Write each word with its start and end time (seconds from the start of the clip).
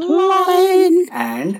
Lion 0.00 0.94
and. 1.12 1.56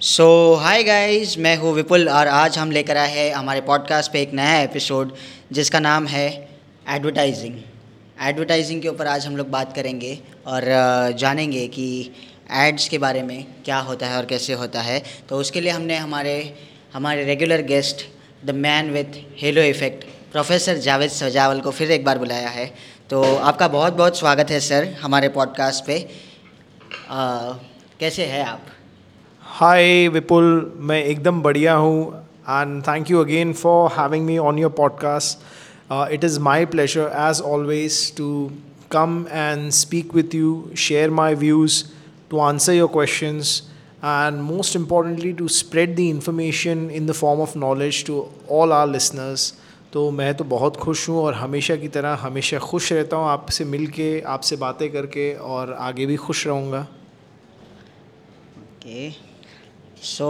So 0.00 0.54
hi 0.54 0.82
guys 0.82 1.36
मैं 1.38 1.56
हूँ 1.56 1.72
विपुल 1.74 2.08
और 2.08 2.28
आज 2.28 2.58
हम 2.58 2.70
लेकर 2.70 2.96
आए 2.96 3.10
हैं 3.10 3.34
हमारे 3.34 3.60
पॉडकास्ट 3.60 4.12
पे 4.12 4.22
एक 4.22 4.32
नया 4.34 4.60
एपिसोड 4.60 5.12
जिसका 5.52 5.80
नाम 5.80 6.06
है 6.06 6.26
एडवर्टाइजिंग 6.88 7.58
एडवर्टाइजिंग 8.28 8.82
के 8.82 8.88
ऊपर 8.88 9.06
आज 9.06 9.26
हम 9.26 9.36
लोग 9.36 9.50
बात 9.50 9.74
करेंगे 9.76 10.18
और 10.46 10.64
जानेंगे 11.18 11.66
कि 11.68 11.88
एड्स 12.52 12.88
के 12.88 12.98
बारे 12.98 13.22
में 13.22 13.44
क्या 13.64 13.78
होता 13.78 14.06
है 14.06 14.16
और 14.16 14.26
कैसे 14.26 14.52
होता 14.52 14.80
है। 14.80 15.02
तो 15.28 15.38
उसके 15.38 15.60
लिए 15.60 15.70
हमने 15.70 15.96
हमारे 15.96 16.36
हमारे 16.94 17.24
regular 17.24 17.62
guest 17.62 18.06
the 18.44 18.50
man 18.66 18.90
with 18.90 19.24
halo 19.42 19.62
effect 19.62 20.04
professor 20.32 20.76
Javed 20.76 21.10
Sajawal 21.10 21.60
को 21.60 21.70
फिर 21.70 21.90
एक 21.90 22.04
बार 22.04 22.18
बुलाया 22.18 22.48
है। 22.48 22.66
तो 23.10 23.22
आपका 23.22 23.68
बहुत 23.68 23.92
बहुत 23.92 24.18
स्वागत 24.18 24.50
है 24.50 24.60
सर 24.60 24.86
हमारे 25.02 25.28
पॉडकास्ट 25.28 25.84
पे। 25.84 25.94
आ, 27.10 27.52
कैसे 28.00 28.24
हैं 28.24 28.44
आप? 28.46 28.60
हाय 29.40 30.08
विपुल 30.08 30.72
मैं 30.76 31.04
एकदम 31.04 31.40
बढ़िया 31.42 31.74
हूँ 31.74 32.26
and 32.50 32.82
thank 32.82 33.10
you 33.10 33.20
again 33.20 33.52
for 33.52 33.90
having 33.90 34.26
me 34.26 34.36
on 34.38 34.58
your 34.58 34.70
podcast 34.70 35.38
it 36.12 36.24
is 36.24 36.38
my 36.40 36.66
pleasure 36.66 37.00
as 37.00 37.40
always 37.40 38.16
to 38.16 38.28
come 38.90 39.26
and 39.32 39.70
speak 39.70 40.14
with 40.14 40.34
you 40.34 40.70
share 40.76 41.10
my 41.10 41.34
views 41.34 41.82
to 42.30 42.38
answer 42.38 42.72
your 42.72 42.88
questions 42.88 43.62
and 44.04 44.40
most 44.40 44.76
importantly 44.76 45.32
to 45.32 45.48
spread 45.48 45.96
the 45.96 46.00
information 46.00 46.90
in 46.90 47.06
the 47.06 47.12
form 47.12 47.40
of 47.40 47.58
knowledge 47.58 48.04
to 48.04 48.26
all 48.50 48.72
our 48.72 48.88
listeners 48.88 49.52
तो 49.92 50.10
मैं 50.10 50.34
तो 50.34 50.44
बहुत 50.44 50.76
खुश 50.76 51.08
हूँ 51.08 51.18
और 51.18 51.34
हमेशा 51.34 51.76
की 51.76 51.88
तरह 51.88 52.14
हमेशा 52.14 52.58
खुश 52.58 52.92
रहता 52.92 53.16
हूँ 53.16 53.28
आपसे 53.28 53.64
मिल 53.64 53.86
के 53.86 54.20
आपसे 54.26 54.56
बातें 54.56 54.90
करके 54.92 55.32
और 55.34 55.72
आगे 55.72 56.06
भी 56.06 56.16
खुश 56.16 56.46
रहूँगा। 56.46 56.80
ओके 58.62 59.10
सो 60.02 60.28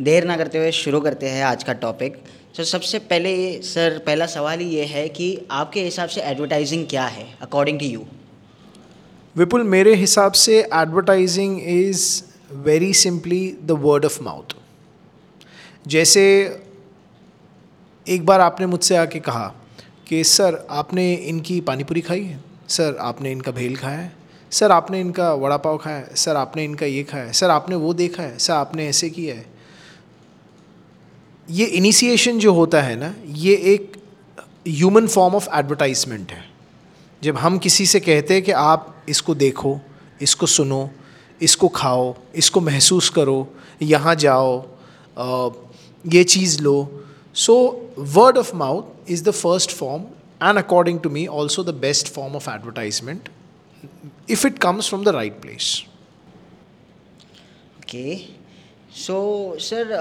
देर 0.00 0.24
ना 0.24 0.36
करते 0.36 0.58
हुए 0.58 0.70
शुरू 0.72 1.00
करते 1.00 1.28
हैं 1.28 1.44
आज 1.44 1.64
का 1.64 1.72
टॉपिक 1.72 2.16
तो 2.56 2.64
सबसे 2.64 2.98
पहले 2.98 3.62
सर 3.62 3.98
पहला 4.06 4.26
सवाल 4.26 4.60
ये 4.60 4.84
है 4.84 5.08
कि 5.08 5.46
आपके 5.50 5.84
हिसाब 5.84 6.08
से 6.08 6.20
एडवर्टाइजिंग 6.20 6.86
क्या 6.86 7.06
है 7.06 7.26
अकॉर्डिंग 7.42 7.80
टू 7.80 7.86
यू 7.86 8.04
विपुल 9.36 9.62
मेरे 9.62 9.94
हिसाब 9.94 10.32
से 10.32 10.60
advertising 10.60 11.60
is 11.68 12.22
very 12.52 12.92
simply 12.94 13.42
the 13.62 13.70
word 13.80 14.04
of 14.04 14.22
mouth 14.22 14.54
जैसे 15.86 16.22
एक 18.08 18.26
बार 18.26 18.40
आपने 18.40 18.66
मुझसे 18.66 18.96
आके 18.96 19.20
कहा 19.20 19.54
कि, 20.08 20.24
सर, 20.24 20.66
आपने 20.70 21.14
इनकी 21.14 21.60
पानीपुरी 21.60 22.00
खाई 22.00 22.22
है? 22.22 22.40
सर, 22.68 22.96
आपने 23.00 23.32
इनका 23.32 23.52
भेल 23.52 23.76
खाया 23.76 23.98
है? 23.98 24.12
सर, 24.50 24.70
आपने 24.70 25.00
इनका 25.00 25.34
वड़ा 25.34 25.56
पाव 25.56 25.76
खाया 25.76 25.96
है? 25.96 26.14
सर, 26.14 26.36
आपने 26.36 26.64
इनका 26.64 26.86
ये 26.86 27.02
खाया 27.02 27.24
है? 27.24 27.32
सर, 27.32 27.50
आपने 27.50 27.76
वो 27.76 27.94
देखा 27.94 28.22
है? 28.22 28.38
सर, 28.38 28.52
आपने 28.52 28.88
ऐसे 28.88 29.10
किया 29.10 29.34
है? 29.34 29.46
ये 31.50 31.66
इनिशिएशन 31.66 32.38
जो 32.38 32.52
होता 32.52 32.82
है 32.82 32.96
ना, 32.96 33.14
ये 33.26 33.54
एक 33.54 33.96
ह्यूमन 34.68 35.06
फॉर्म 35.06 35.34
ऑफ़ 35.34 35.48
एडवर्टाइजमेंट 35.54 36.32
है। 36.32 36.44
जब 37.22 37.36
हम 37.36 37.58
किसी 37.58 37.86
से 37.86 38.00
कहते 38.00 38.34
हैं 38.34 38.42
कि 38.42 38.52
आप 38.52 39.04
इसको 39.08 39.34
देखो, 39.34 39.80
इसको 40.22 40.46
सुनो, 40.46 40.90
इसको 41.42 41.68
खाओ, 41.68 42.14
इसको 42.34 42.60
महसूस 42.60 43.08
करो, 43.08 43.54
यहाँ 43.82 44.14
जाओ 44.14 44.64
ये 46.06 46.24
चीज़ 46.24 46.62
लो 46.62 47.04
so 47.34 47.85
word 48.15 48.37
of 48.37 48.53
mouth 48.55 49.09
is 49.11 49.23
the 49.23 49.31
first 49.31 49.71
form 49.75 50.03
and 50.43 50.57
according 50.57 50.99
to 50.99 51.09
me 51.09 51.25
also 51.41 51.63
the 51.63 51.73
best 51.79 52.07
form 52.13 52.35
of 52.35 52.47
advertisement 52.49 53.29
if 54.29 54.47
it 54.47 54.57
comes 54.59 54.89
from 54.89 55.03
the 55.03 55.09
right 55.15 55.41
place 55.41 55.73
okay 57.79 58.15
so 58.97 59.17
sir 59.59 59.91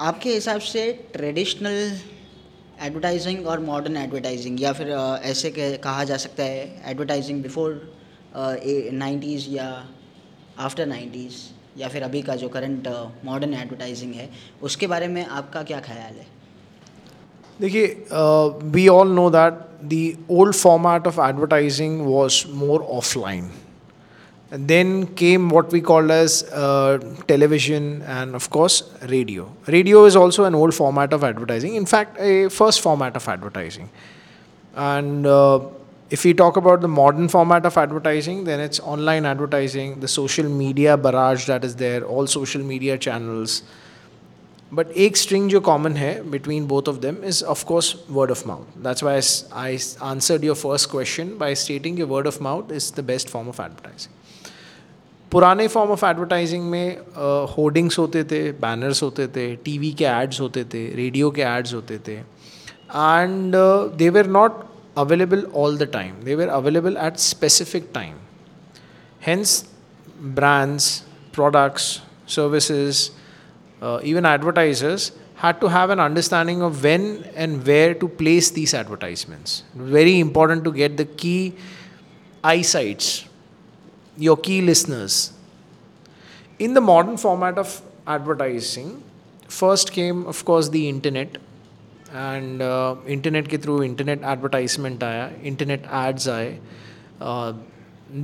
आपके 0.00 0.32
हिसाब 0.34 0.60
से 0.60 0.90
ट्रेडिशनल 1.12 1.98
एडवर्टाइजिंग 2.86 3.46
और 3.46 3.60
मॉडर्न 3.60 3.96
एडवर्टाइजिंग 3.96 4.60
या 4.62 4.72
फिर 4.72 4.90
अ, 4.90 5.18
ऐसे 5.22 5.50
कह- 5.50 5.78
कहा 5.84 6.04
जा 6.04 6.16
सकता 6.24 6.42
है 6.44 6.90
एडवर्टाइजिंग 6.90 7.42
बिफोर 7.42 7.70
नाइन्टीज़ 8.36 9.48
या 9.50 9.68
आफ्टर 10.66 10.86
नाइन्टीज़ 10.86 11.36
या 11.77 11.87
फिर 11.87 12.03
अभी 12.03 12.21
का 12.21 12.35
जो 12.35 12.47
करंट 12.49 12.87
मॉडर्न 13.25 13.53
एडवर्टाइजिंग 13.53 14.13
है, 14.13 14.29
उसके 14.61 14.87
बारे 14.87 15.07
में 15.07 15.25
आपका 15.25 15.63
क्या 15.63 15.79
ख्याल 15.81 16.13
है? 16.13 16.25
देखिए 17.59 17.85
we 18.71 18.87
all 18.87 19.11
know 19.15 19.29
that 19.29 19.53
the 19.83 20.27
old 20.31 20.55
format 20.55 21.07
of 21.07 21.19
advertising 21.21 21.99
was 22.05 22.43
more 22.55 22.81
offline 22.91 23.49
then 24.51 25.03
came 25.17 25.49
what 25.49 25.73
we 25.73 25.79
call 25.81 26.11
as 26.11 26.43
television 27.27 27.91
and 28.07 28.35
of course 28.35 28.83
radio 29.03 29.47
radio 29.69 30.07
is 30.07 30.17
also 30.17 30.45
an 30.47 30.55
old 30.55 30.73
format 30.73 31.13
of 31.13 31.25
advertising 31.25 31.75
in 31.75 31.85
fact 31.85 32.19
a 32.19 32.47
first 32.47 32.81
format 32.83 33.15
of 33.15 33.29
advertising 33.31 33.87
and 34.75 35.27
if 36.16 36.24
we 36.24 36.32
talk 36.40 36.56
about 36.60 36.82
the 36.82 36.88
modern 36.96 37.28
format 37.30 37.64
of 37.68 37.76
advertising 37.82 38.42
then 38.48 38.60
it's 38.66 38.80
online 38.94 39.24
advertising 39.30 39.94
the 40.04 40.10
social 40.12 40.50
media 40.58 40.96
barrage 41.06 41.46
that 41.52 41.64
is 41.68 41.74
there 41.82 42.02
all 42.16 42.28
social 42.34 42.62
media 42.68 42.96
channels 43.06 43.56
but 44.78 44.92
एक 45.06 45.16
string 45.22 45.48
जो 45.54 45.60
common 45.70 45.96
है 45.96 46.12
between 46.30 46.68
both 46.74 46.88
of 46.92 47.00
them 47.06 47.18
is 47.32 47.40
of 47.54 47.64
course 47.70 47.88
word 48.18 48.32
of 48.34 48.40
mouth. 48.50 48.70
That's 48.86 49.04
why 49.06 49.12
I 49.16 49.24
s- 49.24 49.44
I 49.64 49.66
s- 49.80 49.88
answered 50.12 50.46
your 50.48 50.56
first 50.62 50.88
question 50.94 51.28
by 51.42 51.50
stating 51.60 52.00
your 52.02 52.08
word 52.12 52.28
of 52.32 52.40
mouth 52.46 52.72
is 52.78 52.88
the 53.00 53.04
best 53.10 53.34
form 53.34 53.50
of 53.54 53.60
advertising. 53.66 54.14
पुराने 55.32 55.66
form 55.68 55.90
of 55.90 56.04
advertising 56.04 56.64
में 56.70 56.98
hoardings 57.56 57.98
होते 57.98 58.22
थे 58.30 58.40
banners 58.66 59.02
होते 59.02 59.26
थे 59.36 59.44
TV 59.64 59.92
के 60.00 60.04
ads 60.04 60.40
होते 60.40 60.64
थे 60.74 60.84
radio 60.96 61.30
के 61.38 61.42
एड्स 61.42 61.74
होते 61.74 61.98
थे 62.08 62.14
and 62.14 63.54
they 63.98 64.08
were 64.16 64.26
not 64.36 64.60
available 64.97 65.43
all 65.51 65.73
the 65.73 65.85
time. 65.85 66.21
They 66.23 66.35
were 66.35 66.47
available 66.47 66.97
at 66.97 67.19
specific 67.19 67.93
time. 67.93 68.19
Hence, 69.19 69.67
brands, 70.19 71.03
products, 71.31 72.01
services, 72.25 73.11
uh, 73.81 73.99
even 74.03 74.25
advertisers 74.25 75.11
had 75.35 75.59
to 75.59 75.67
have 75.67 75.89
an 75.89 75.99
understanding 75.99 76.61
of 76.61 76.83
when 76.83 77.23
and 77.35 77.65
where 77.65 77.93
to 77.95 78.07
place 78.07 78.51
these 78.51 78.73
advertisements. 78.73 79.63
Very 79.73 80.19
important 80.19 80.63
to 80.65 80.71
get 80.71 80.97
the 80.97 81.05
key 81.05 81.53
eyesights, 82.43 83.25
your 84.17 84.37
key 84.37 84.61
listeners. 84.61 85.33
In 86.59 86.75
the 86.75 86.81
modern 86.81 87.17
format 87.17 87.57
of 87.57 87.81
advertising, 88.05 89.03
first 89.47 89.91
came, 89.91 90.25
of 90.27 90.45
course, 90.45 90.69
the 90.69 90.87
internet 90.87 91.37
and 92.13 92.61
internet 93.07 93.47
के 93.47 93.57
through 93.57 93.81
internet 93.83 94.23
advertisement 94.25 95.03
आया 95.03 95.29
internet 95.43 95.85
ads 96.05 96.27
आए 96.29 96.57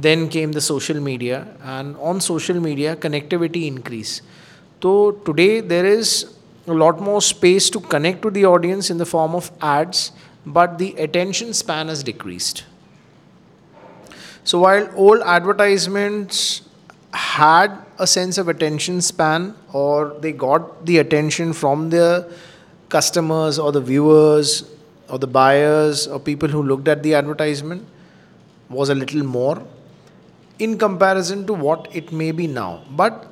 then 0.06 0.28
came 0.28 0.52
the 0.53 0.59
social 0.59 1.00
media 1.00 1.38
and 1.66 1.96
on 2.09 2.20
social 2.20 2.59
media 2.59 2.96
connectivity 3.03 3.66
increase 3.68 4.22
तो 4.81 4.94
today 5.26 5.50
there 5.68 5.86
is 5.86 6.24
lot 6.68 7.00
more 7.02 7.22
space 7.22 7.72
to 7.74 7.80
connect 7.92 8.22
to 8.24 8.30
the 8.30 8.44
audience 8.46 8.92
in 8.92 8.97
the 8.97 9.03
form 9.03 9.36
of 9.36 9.52
ads 9.66 10.12
but 10.47 10.78
the 10.81 10.92
attention 11.02 11.52
span 11.62 11.90
is 11.90 12.03
decrease 12.06 12.64
so 14.46 14.59
while 14.59 14.90
old 15.06 15.24
advertisements 15.30 16.42
had 17.14 17.72
a 18.00 18.06
sense 18.06 18.40
of 18.40 18.50
attention 18.50 19.00
span 19.08 19.52
और 19.76 20.18
they 20.22 20.31
got 20.44 20.72
the 20.86 20.97
attention 21.00 21.52
from 21.53 21.90
the 21.90 22.30
customers 22.88 23.59
or 23.59 23.72
the 23.72 23.81
viewers 23.81 24.65
or 25.09 25.19
the 25.19 25.27
buyers 25.27 26.06
or 26.06 26.21
people 26.21 26.49
who 26.49 26.62
looked 26.62 26.88
at 26.88 27.03
the 27.03 27.15
advertisement 27.15 27.86
was 28.71 28.89
a 28.89 28.95
little 28.95 29.24
more 29.24 29.63
in 30.59 30.78
comparison 30.78 31.47
to 31.47 31.53
what 31.53 31.89
it 31.95 32.13
may 32.13 32.33
be 32.33 32.47
now 32.47 32.72
but 33.03 33.28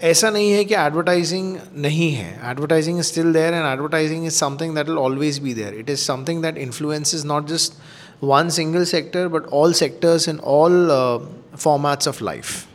ऐसा 0.00 0.30
नहीं 0.30 0.50
है 0.52 0.64
कि 0.64 0.74
advertising 0.74 1.56
नहीं 1.82 2.10
है 2.12 2.50
advertising 2.50 2.98
is 2.98 3.04
still 3.06 3.32
there 3.32 3.54
and 3.54 3.66
advertising 3.66 4.26
is 4.26 4.32
something 4.32 4.74
that 4.74 4.88
will 4.88 4.98
always 4.98 5.38
be 5.42 5.54
there 5.54 5.74
it 5.74 5.90
is 5.90 5.98
something 6.00 6.42
that 6.42 6.58
influences 6.64 7.24
not 7.26 7.46
just 7.48 7.74
one 8.20 8.50
single 8.50 8.86
sector 8.86 9.28
but 9.28 9.46
all 9.46 9.72
sectors 9.72 10.26
in 10.26 10.38
all 10.40 10.90
uh, 10.90 11.18
formats 11.54 12.06
of 12.06 12.20
life 12.20 12.66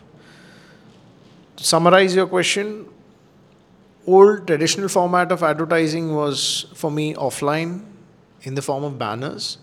to 1.57 1.63
summarize 1.63 2.15
your 2.15 2.27
question 2.27 2.85
old 4.06 4.46
traditional 4.46 4.88
format 4.88 5.32
of 5.32 5.42
advertising 5.42 6.14
was 6.14 6.66
for 6.74 6.90
me 6.90 7.14
offline 7.14 7.84
in 8.42 8.54
the 8.54 8.62
form 8.62 8.84
of 8.84 8.98
banners 8.98 9.58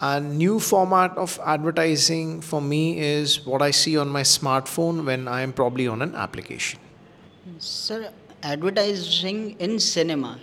and 0.00 0.38
new 0.38 0.58
format 0.60 1.16
of 1.16 1.38
advertising 1.44 2.40
for 2.40 2.60
me 2.60 2.98
is 3.00 3.44
what 3.46 3.62
i 3.62 3.70
see 3.70 3.96
on 3.96 4.08
my 4.08 4.22
smartphone 4.22 5.04
when 5.04 5.26
i 5.28 5.40
am 5.40 5.52
probably 5.52 5.88
on 5.88 6.02
an 6.02 6.14
application 6.14 6.78
advertising 8.44 9.50
in 9.60 9.76
cinema 9.78 10.36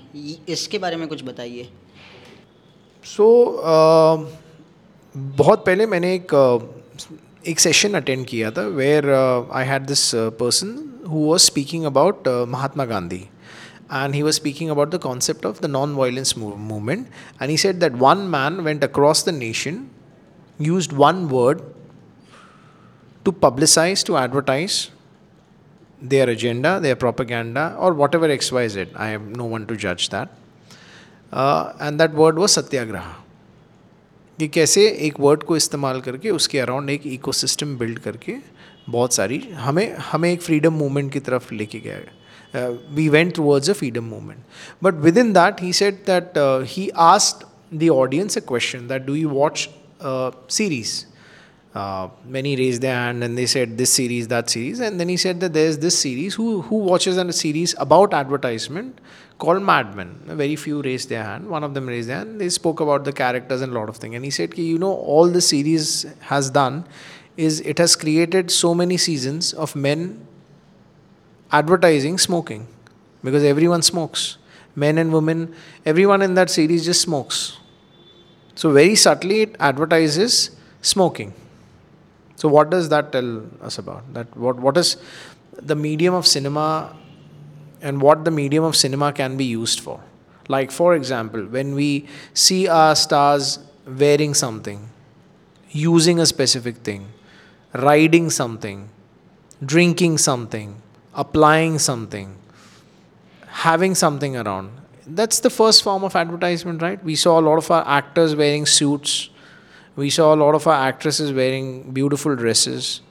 इसके 0.49 0.77
बारे 0.79 0.97
में 0.97 1.07
कुछ 1.07 1.23
बताइए 1.23 1.69
सो 3.05 3.23
so, 3.23 3.59
uh, 3.73 4.25
बहुत 5.37 5.65
पहले 5.65 5.85
मैंने 5.85 6.13
एक 6.15 6.33
uh, 6.33 6.80
एक 7.48 7.60
सेशन 7.60 7.94
अटेंड 7.94 8.26
किया 8.26 8.50
था 8.50 8.66
where 8.80 9.10
I 9.10 9.64
had 9.66 9.86
this 9.86 10.10
person 10.40 10.76
who 11.10 11.24
was 11.30 11.40
speaking 11.40 11.84
about 11.84 12.28
Mahatma 12.48 12.84
Gandhi 12.92 13.26
and 13.88 14.16
he 14.16 14.22
was 14.26 14.36
speaking 14.36 14.70
about 14.70 14.90
the 14.92 14.98
concept 15.02 15.44
of 15.44 15.58
the 15.64 15.68
non-violence 15.72 16.30
movement 16.36 17.06
and 17.40 17.52
he 17.52 17.56
said 17.56 17.78
that 17.82 17.98
one 18.04 18.24
man 18.30 18.56
went 18.64 18.86
across 18.86 19.22
the 19.22 19.34
nation 19.36 19.76
used 20.58 20.94
one 21.02 21.20
word 21.28 21.60
to 23.28 23.34
publicize 23.44 24.02
to 24.08 24.16
advertise 24.22 24.78
their 26.14 26.26
agenda 26.30 26.72
their 26.80 26.96
propaganda 26.96 27.68
or 27.78 27.92
whatever 28.02 28.32
xyz 28.38 28.98
i 29.04 29.08
have 29.12 29.30
no 29.42 29.48
one 29.54 29.68
to 29.70 29.78
judge 29.86 30.08
that 30.16 30.34
and 31.32 31.98
that 31.98 32.10
word 32.14 32.38
was 32.38 32.50
सत्याग्रह 32.50 33.04
कि 34.41 34.47
कैसे 34.49 34.87
एक 35.07 35.19
word 35.19 35.43
को 35.43 35.55
इस्तेमाल 35.55 35.99
करके 36.01 36.29
उसके 36.31 36.59
around 36.59 36.89
एक 36.89 37.05
ecosystem 37.07 37.77
build 37.77 37.99
करके 37.99 38.35
बहुत 38.89 39.13
सारी 39.13 39.37
हमें 39.57 39.85
हमें 40.11 40.31
एक 40.31 40.41
फ्रीडम 40.41 40.73
मूवमेंट 40.73 41.11
की 41.13 41.19
तरफ़ 41.19 41.53
लेके 41.53 41.79
गया 41.79 42.67
we 42.95 43.07
went 43.09 43.35
towards 43.35 43.69
a 43.69 43.73
freedom 43.73 44.03
movement 44.05 44.39
but 44.83 44.95
within 45.17 45.31
that 45.33 45.61
he 45.61 45.73
said 45.73 46.03
that 46.07 46.33
he 46.69 46.89
asked 47.03 47.45
the 47.73 47.89
audience 47.95 48.37
a 48.37 48.41
question 48.47 48.87
that 48.87 49.05
do 49.05 49.15
you 49.15 49.29
watch 49.29 49.69
series 50.51 50.95
uh, 51.73 52.09
many 52.25 52.55
raised 52.57 52.81
their 52.81 52.95
hand 52.95 53.23
and 53.23 53.37
they 53.37 53.45
said 53.45 53.77
this 53.77 53.93
series, 53.93 54.27
that 54.27 54.49
series, 54.49 54.81
and 54.81 54.99
then 54.99 55.07
he 55.07 55.15
said 55.15 55.39
that 55.39 55.53
there's 55.53 55.77
this 55.77 55.97
series. 55.97 56.35
Who 56.35 56.61
who 56.63 56.75
watches 56.75 57.17
a 57.17 57.31
series 57.31 57.73
about 57.77 58.13
advertisement 58.13 58.99
called 59.37 59.63
Mad 59.63 59.95
Men? 59.95 60.19
Very 60.25 60.57
few 60.57 60.81
raised 60.81 61.07
their 61.07 61.23
hand. 61.23 61.47
One 61.49 61.63
of 61.63 61.73
them 61.73 61.87
raised 61.87 62.09
their 62.09 62.17
hand. 62.17 62.41
They 62.41 62.49
spoke 62.49 62.81
about 62.81 63.05
the 63.05 63.13
characters 63.13 63.61
and 63.61 63.71
a 63.71 63.79
lot 63.79 63.87
of 63.87 63.95
things. 63.95 64.15
And 64.15 64.25
he 64.25 64.31
said, 64.31 64.57
you 64.57 64.77
know, 64.77 64.93
all 64.93 65.27
the 65.29 65.39
series 65.39 66.05
has 66.19 66.49
done 66.49 66.85
is 67.37 67.61
it 67.61 67.77
has 67.77 67.95
created 67.95 68.51
so 68.51 68.75
many 68.75 68.97
seasons 68.97 69.53
of 69.53 69.73
men 69.73 70.27
advertising 71.53 72.17
smoking 72.17 72.67
because 73.23 73.45
everyone 73.45 73.81
smokes. 73.81 74.37
Men 74.75 74.97
and 74.97 75.13
women, 75.13 75.53
everyone 75.85 76.21
in 76.21 76.33
that 76.33 76.49
series 76.49 76.83
just 76.83 77.01
smokes. 77.01 77.57
So 78.55 78.71
very 78.71 78.95
subtly 78.95 79.41
it 79.41 79.55
advertises 79.59 80.51
smoking 80.81 81.33
so 82.41 82.49
what 82.49 82.71
does 82.71 82.89
that 82.89 83.11
tell 83.11 83.43
us 83.61 83.77
about? 83.77 84.13
That 84.15 84.35
what 84.35 84.55
what 84.67 84.75
is 84.75 84.97
the 85.71 85.75
medium 85.75 86.15
of 86.19 86.25
cinema 86.25 86.95
and 87.83 88.01
what 88.01 88.25
the 88.25 88.31
medium 88.31 88.63
of 88.63 88.75
cinema 88.75 89.13
can 89.13 89.37
be 89.37 89.45
used 89.45 89.79
for? 89.79 89.99
Like 90.47 90.71
for 90.71 90.95
example, 90.95 91.45
when 91.57 91.75
we 91.75 92.07
see 92.33 92.67
our 92.67 92.95
stars 92.95 93.59
wearing 93.85 94.33
something, 94.33 94.89
using 95.69 96.19
a 96.19 96.25
specific 96.25 96.77
thing, 96.77 97.07
riding 97.73 98.31
something, 98.31 98.89
drinking 99.63 100.17
something, 100.17 100.75
applying 101.13 101.77
something, 101.77 102.35
having 103.65 103.93
something 103.93 104.35
around. 104.35 104.71
That's 105.05 105.41
the 105.41 105.51
first 105.51 105.83
form 105.83 106.03
of 106.03 106.15
advertisement, 106.15 106.81
right? 106.81 107.03
We 107.03 107.15
saw 107.15 107.39
a 107.39 107.43
lot 107.49 107.57
of 107.57 107.69
our 107.69 107.87
actors 107.99 108.35
wearing 108.35 108.65
suits 108.65 109.30
we 110.01 110.09
saw 110.09 110.33
a 110.33 110.39
lot 110.43 110.55
of 110.55 110.67
our 110.67 110.87
actresses 110.89 111.31
wearing 111.31 111.91
beautiful 111.91 112.35
dresses. 112.35 113.01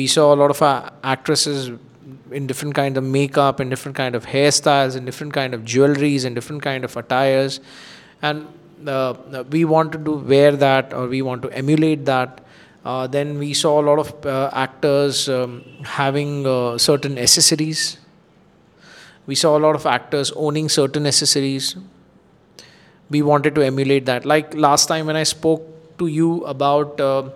We 0.00 0.06
saw 0.06 0.32
a 0.32 0.36
lot 0.42 0.50
of 0.50 0.62
our 0.62 0.92
actresses 1.02 1.72
in 2.30 2.46
different 2.46 2.74
kind 2.74 2.96
of 2.96 3.04
makeup 3.04 3.60
and 3.60 3.68
different 3.68 3.96
kind 3.96 4.14
of 4.14 4.26
hairstyles 4.26 4.96
and 4.96 5.04
different 5.04 5.32
kind 5.32 5.54
of 5.54 5.62
jewelries 5.62 6.24
and 6.24 6.34
different 6.34 6.62
kind 6.62 6.84
of 6.84 6.96
attires. 6.96 7.60
And 8.22 8.46
uh, 8.86 9.44
we 9.50 9.64
wanted 9.64 10.04
to 10.04 10.12
wear 10.12 10.52
that 10.52 10.92
or 10.92 11.08
we 11.08 11.22
want 11.22 11.42
to 11.42 11.50
emulate 11.62 12.04
that. 12.04 12.40
Uh, 12.84 13.06
then 13.06 13.38
we 13.38 13.52
saw 13.54 13.80
a 13.80 13.84
lot 13.90 13.98
of 13.98 14.26
uh, 14.26 14.50
actors 14.52 15.28
um, 15.28 15.64
having 15.84 16.46
uh, 16.46 16.78
certain 16.78 17.18
accessories. 17.18 17.98
We 19.26 19.34
saw 19.34 19.56
a 19.56 19.62
lot 19.66 19.74
of 19.74 19.86
actors 19.86 20.32
owning 20.36 20.68
certain 20.68 21.06
accessories. 21.06 21.76
We 23.10 23.22
wanted 23.22 23.54
to 23.56 23.62
emulate 23.62 24.06
that. 24.06 24.24
Like 24.24 24.54
last 24.54 24.86
time 24.86 25.06
when 25.06 25.16
i 25.16 25.22
spoke 25.22 25.71
to 25.97 26.07
you 26.07 26.43
about 26.45 26.99
uh, 26.99 27.29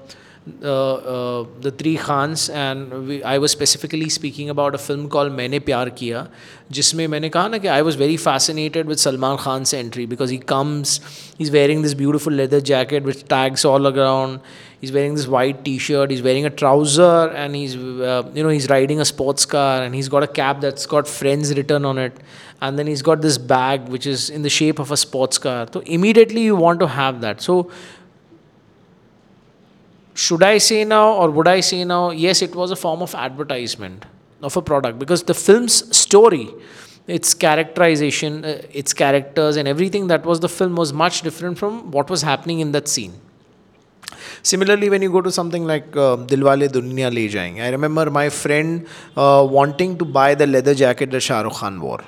uh, 0.63 0.94
uh, 0.94 1.45
the 1.59 1.69
three 1.69 1.97
Khans 1.97 2.50
and 2.50 3.07
we, 3.07 3.23
I 3.23 3.38
was 3.38 3.51
specifically 3.51 4.09
speaking 4.09 4.50
about 4.50 4.73
a 4.73 4.79
film 4.79 5.07
called 5.07 5.31
Maine 5.33 5.59
Pyar 5.59 5.95
Kiya 5.95 6.27
जिसमें 6.71 7.07
मैंने 7.07 7.29
कहा 7.29 7.47
ना 7.50 7.57
कि 7.62 7.68
I 7.69 7.83
was 7.83 7.95
very 7.95 8.18
fascinated 8.18 8.88
with 8.88 9.00
Salman 9.00 9.38
Khan's 9.38 9.71
entry 9.71 10.07
because 10.07 10.31
he 10.31 10.39
comes 10.39 11.00
he's 11.38 11.51
wearing 11.51 11.83
this 11.83 11.94
beautiful 11.94 12.33
leather 12.33 12.59
jacket 12.59 13.03
with 13.03 13.27
tags 13.27 13.65
all 13.65 13.85
around 13.85 14.39
he's 14.79 14.91
wearing 14.91 15.13
this 15.13 15.27
white 15.27 15.63
t-shirt 15.63 16.09
he's 16.09 16.23
wearing 16.23 16.45
a 16.47 16.50
trouser 16.50 17.27
and 17.35 17.56
he's 17.56 17.75
uh, 17.75 18.23
you 18.33 18.41
know 18.41 18.50
he's 18.50 18.68
riding 18.68 19.00
a 19.00 19.06
sports 19.06 19.45
car 19.45 19.83
and 19.83 19.94
he's 19.94 20.09
got 20.09 20.23
a 20.23 20.27
cap 20.27 20.59
that's 20.59 20.88
got 20.88 21.07
friends 21.07 21.53
written 21.56 21.85
on 21.85 22.00
it 22.00 22.19
and 22.62 22.79
then 22.79 22.88
he's 22.88 23.03
got 23.03 23.21
this 23.21 23.38
bag 23.38 23.88
which 23.89 24.07
is 24.07 24.29
in 24.31 24.41
the 24.41 24.50
shape 24.50 24.79
of 24.79 24.89
a 24.89 24.97
sports 24.97 25.38
car 25.38 25.68
so 25.71 25.81
immediately 25.81 26.41
you 26.41 26.56
want 26.56 26.79
to 26.79 26.88
have 26.88 27.21
that 27.21 27.41
so 27.41 27.69
should 30.16 30.42
I 30.42 30.58
say 30.58 30.84
now 30.84 31.12
or 31.12 31.30
would 31.30 31.46
I 31.46 31.60
say 31.60 31.84
now, 31.84 32.10
yes, 32.10 32.40
it 32.40 32.54
was 32.54 32.70
a 32.70 32.76
form 32.76 33.02
of 33.02 33.14
advertisement 33.14 34.06
of 34.42 34.56
a 34.56 34.62
product 34.62 34.98
because 34.98 35.22
the 35.24 35.34
film's 35.34 35.96
story, 35.96 36.48
its 37.06 37.34
characterization, 37.34 38.44
uh, 38.44 38.62
its 38.72 38.94
characters, 38.94 39.56
and 39.56 39.68
everything 39.68 40.06
that 40.08 40.24
was 40.24 40.40
the 40.40 40.48
film 40.48 40.74
was 40.74 40.92
much 40.92 41.20
different 41.20 41.58
from 41.58 41.90
what 41.90 42.08
was 42.08 42.22
happening 42.22 42.60
in 42.60 42.72
that 42.72 42.88
scene. 42.88 43.12
Similarly, 44.42 44.88
when 44.88 45.02
you 45.02 45.10
go 45.10 45.20
to 45.20 45.30
something 45.30 45.64
like 45.64 45.84
uh, 45.96 46.16
Dilwale 46.16 46.69
Dulhania 46.69 47.12
Le 47.12 47.28
Jayenge, 47.28 47.60
I 47.60 47.69
remember 47.69 48.10
my 48.10 48.28
friend 48.30 48.86
uh, 49.16 49.46
wanting 49.48 49.98
to 49.98 50.04
buy 50.04 50.34
the 50.34 50.46
leather 50.46 50.74
jacket 50.74 51.10
that 51.10 51.20
Shah 51.20 51.42
Rukh 51.42 51.54
Khan 51.54 51.80
wore 51.80 52.00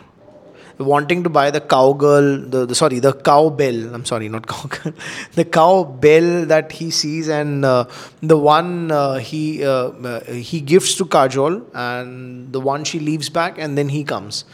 wanting 0.78 1.22
to 1.24 1.28
buy 1.28 1.50
the 1.50 1.60
cowgirl, 1.60 2.38
the, 2.38 2.66
the 2.66 2.74
sorry, 2.74 2.98
the 3.00 3.12
cowbell. 3.12 3.94
I'm 3.94 4.04
sorry, 4.04 4.28
not 4.28 4.46
cowgirl. 4.46 4.92
the 5.34 5.44
cowbell 5.44 6.46
that 6.46 6.72
he 6.72 6.90
sees, 6.90 7.28
and 7.28 7.64
uh, 7.64 7.86
the 8.20 8.38
one 8.38 8.90
uh, 8.90 9.14
he 9.14 9.64
uh, 9.64 9.70
uh, 9.70 10.24
he 10.32 10.60
gifts 10.60 10.94
to 10.96 11.04
Kajol, 11.04 11.64
and 11.74 12.52
the 12.52 12.60
one 12.60 12.84
she 12.84 13.00
leaves 13.00 13.28
back, 13.28 13.58
and 13.58 13.76
then 13.76 13.88
he 13.88 14.04
comes. 14.04 14.44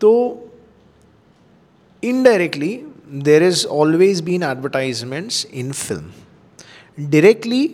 So 0.00 0.50
indirectly, 2.00 2.84
there 3.06 3.40
has 3.40 3.64
always 3.64 4.20
been 4.20 4.42
advertisements 4.42 5.44
in 5.44 5.72
film. 5.72 6.12
Directly, 7.08 7.68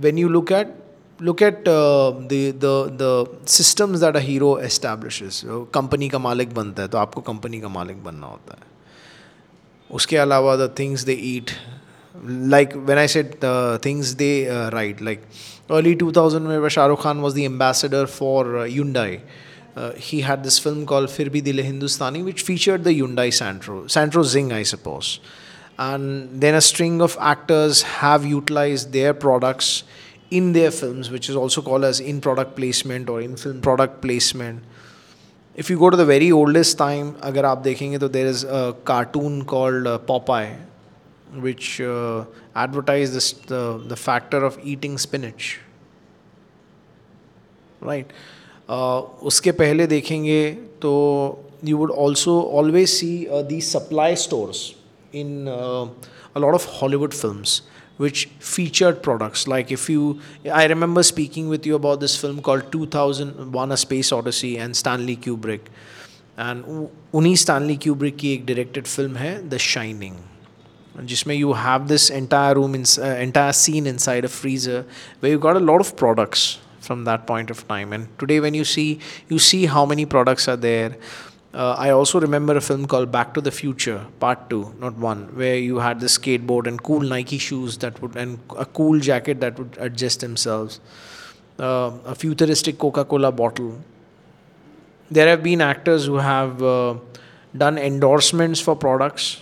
when 0.00 0.16
you 0.16 0.28
look 0.28 0.50
at 0.50 0.83
look 1.26 1.40
at 1.48 1.66
uh, 1.68 2.10
the 2.32 2.42
the 2.64 2.74
the 3.02 3.12
systems 3.56 4.00
that 4.00 4.16
a 4.16 4.20
hero 4.20 4.56
establishes. 4.70 5.44
Uh, 5.44 5.60
company 5.78 6.08
ka 6.14 6.20
malik 6.28 6.52
banta 6.58 6.86
hai 6.86 6.92
to 6.94 7.00
aapko 7.02 7.24
company 7.30 7.60
ka 7.66 7.70
malik 7.78 8.02
banna 8.08 8.32
hota 8.34 8.58
hai 8.58 9.96
uske 10.00 10.16
alawa 10.24 10.58
the 10.64 10.68
things 10.80 11.06
they 11.10 11.18
eat 11.32 11.54
like 12.54 12.76
when 12.90 12.98
i 13.04 13.06
said 13.14 13.32
the 13.46 13.54
things 13.86 14.14
they 14.22 14.34
uh, 14.56 14.70
write 14.74 15.00
like 15.08 15.24
early 15.78 15.94
2000 16.02 16.50
mein 16.50 16.68
shahrukh 16.76 17.02
khan 17.06 17.24
was 17.28 17.40
the 17.40 17.48
ambassador 17.52 18.06
for 18.18 18.38
uh, 18.58 18.68
hyundai. 18.76 19.10
Uh, 19.76 19.92
he 20.08 20.20
had 20.20 20.44
this 20.46 20.56
film 20.64 20.86
called 20.90 21.08
"Phir 21.12 21.30
Bhi 21.36 21.40
Dil 21.46 21.56
Hai 21.60 21.62
Hindustani," 21.68 22.22
which 22.26 22.42
featured 22.48 22.84
the 22.84 22.92
Hyundai 22.98 23.24
Santro, 23.38 23.78
Santro 23.94 24.22
Zing, 24.32 24.52
I 24.52 24.62
suppose. 24.62 25.08
And 25.86 26.40
then 26.44 26.54
a 26.58 26.60
string 26.60 27.00
of 27.06 27.16
actors 27.30 27.80
have 27.94 28.28
utilized 28.32 28.92
their 28.92 29.14
products 29.24 29.82
in 30.31 30.53
their 30.53 30.71
films, 30.71 31.09
which 31.09 31.29
is 31.29 31.35
also 31.35 31.61
called 31.61 31.83
as 31.83 31.99
in 31.99 32.21
product 32.21 32.55
placement 32.55 33.09
or 33.09 33.21
in 33.21 33.35
film 33.35 33.61
product 33.61 34.01
placement. 34.01 34.63
If 35.55 35.69
you 35.69 35.77
go 35.77 35.89
to 35.89 35.97
the 35.97 36.05
very 36.05 36.31
oldest 36.31 36.77
time, 36.77 37.15
agar 37.23 37.43
aap 37.43 37.63
dekhenge, 37.63 37.99
to 37.99 38.07
there 38.07 38.27
is 38.27 38.43
a 38.43 38.75
cartoon 38.85 39.43
called 39.45 39.87
uh, 39.87 39.99
Popeye, 39.99 40.55
which 41.35 41.81
uh, 41.81 42.25
advertised 42.55 43.13
this, 43.13 43.33
the, 43.33 43.83
the 43.87 43.95
factor 43.95 44.43
of 44.43 44.59
eating 44.63 44.97
spinach. 44.97 45.59
Right. 47.81 48.11
Uh, 48.67 49.01
उसके 49.23 49.51
पहले 49.57 49.87
देखेंगे 49.87 50.41
तो 50.81 51.37
you 51.63 51.77
would 51.77 51.89
also 51.89 52.41
always 52.41 52.97
see 52.97 53.27
uh, 53.27 53.41
these 53.41 53.67
supply 53.67 54.13
stores 54.13 54.75
in 55.11 55.47
uh, 55.47 55.87
a 56.35 56.39
lot 56.39 56.53
of 56.53 56.65
Hollywood 56.65 57.13
films 57.13 57.63
which 57.97 58.25
featured 58.39 59.03
products. 59.03 59.47
Like 59.47 59.71
if 59.71 59.89
you, 59.89 60.19
I 60.53 60.65
remember 60.65 61.03
speaking 61.03 61.49
with 61.49 61.65
you 61.65 61.75
about 61.75 61.99
this 61.99 62.15
film 62.15 62.41
called 62.41 62.71
2001: 62.71 63.71
A 63.71 63.77
Space 63.77 64.11
Odyssey 64.11 64.57
and 64.57 64.75
Stanley 64.75 65.17
Kubrick, 65.17 65.71
and 66.37 66.63
उन्हीं 67.13 67.35
Stanley 67.35 67.77
Kubrick 67.77 68.17
की 68.17 68.33
एक 68.33 68.45
directed 68.45 68.87
film 68.87 69.17
है 69.17 69.49
The 69.49 69.59
Shining. 69.59 70.17
जिसमें 71.03 71.35
you 71.35 71.53
have 71.53 71.87
this 71.87 72.09
entire 72.09 72.55
room, 72.55 72.75
in, 72.75 72.85
uh, 72.97 73.15
entire 73.25 73.53
scene 73.53 73.85
inside 73.87 74.25
a 74.25 74.27
freezer 74.27 74.85
where 75.19 75.31
you 75.31 75.39
got 75.39 75.55
a 75.55 75.59
lot 75.59 75.79
of 75.79 75.95
products 75.95 76.59
from 76.81 77.03
that 77.05 77.25
point 77.27 77.49
of 77.49 77.67
time. 77.67 77.93
And 77.93 78.07
today, 78.19 78.39
when 78.39 78.53
you 78.53 78.65
see 78.65 78.99
you 79.29 79.39
see 79.39 79.65
how 79.65 79.85
many 79.85 80.05
products 80.05 80.47
are 80.47 80.57
there. 80.57 80.97
Uh, 81.54 81.76
I 81.78 81.90
also 81.90 82.18
remember 82.20 82.56
a 82.56 82.60
film 82.60 82.86
called 82.86 83.12
Back 83.12 83.32
to 83.34 83.40
the 83.40 83.52
Future, 83.52 84.04
Part 84.18 84.50
Two, 84.50 84.74
not 84.80 84.96
one, 84.96 85.36
where 85.36 85.56
you 85.56 85.78
had 85.78 86.00
the 86.00 86.06
skateboard 86.06 86.66
and 86.66 86.82
cool 86.82 87.00
Nike 87.00 87.38
shoes 87.38 87.78
that 87.78 88.02
would 88.02 88.16
and 88.16 88.40
a 88.58 88.66
cool 88.66 88.98
jacket 88.98 89.38
that 89.38 89.56
would 89.56 89.76
adjust 89.78 90.18
themselves, 90.18 90.80
uh, 91.60 91.92
a 92.04 92.14
futuristic 92.16 92.76
Coca-Cola 92.78 93.30
bottle. 93.30 93.78
There 95.12 95.28
have 95.28 95.44
been 95.44 95.60
actors 95.60 96.06
who 96.06 96.16
have 96.16 96.60
uh, 96.60 96.96
done 97.56 97.78
endorsements 97.78 98.60
for 98.60 98.74
products 98.74 99.40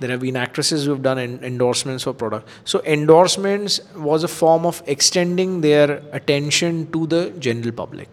there 0.00 0.10
have 0.10 0.20
been 0.20 0.36
actresses 0.36 0.86
who 0.86 0.92
have 0.92 1.02
done 1.02 1.18
en- 1.18 1.40
endorsements 1.42 2.04
for 2.04 2.14
products. 2.14 2.50
so 2.64 2.82
endorsements 2.84 3.80
was 3.94 4.24
a 4.24 4.28
form 4.28 4.64
of 4.64 4.82
extending 4.86 5.60
their 5.60 6.02
attention 6.12 6.90
to 6.90 7.06
the 7.06 7.30
general 7.38 7.70
public 7.70 8.08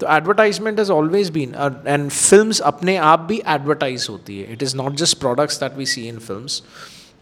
तो 0.00 0.06
advertisement 0.16 0.78
has 0.78 0.90
always 0.90 1.30
been 1.30 1.54
and 1.86 2.10
films 2.10 2.60
अपने 2.72 2.96
आप 2.96 3.20
भी 3.28 3.42
advertise 3.54 4.06
होती 4.10 4.40
है 4.40 4.52
it 4.52 4.62
is 4.62 4.76
not 4.76 4.94
just 5.02 5.18
products 5.20 5.60
that 5.60 5.76
we 5.76 5.86
see 5.86 6.06
in 6.08 6.18
films 6.18 6.62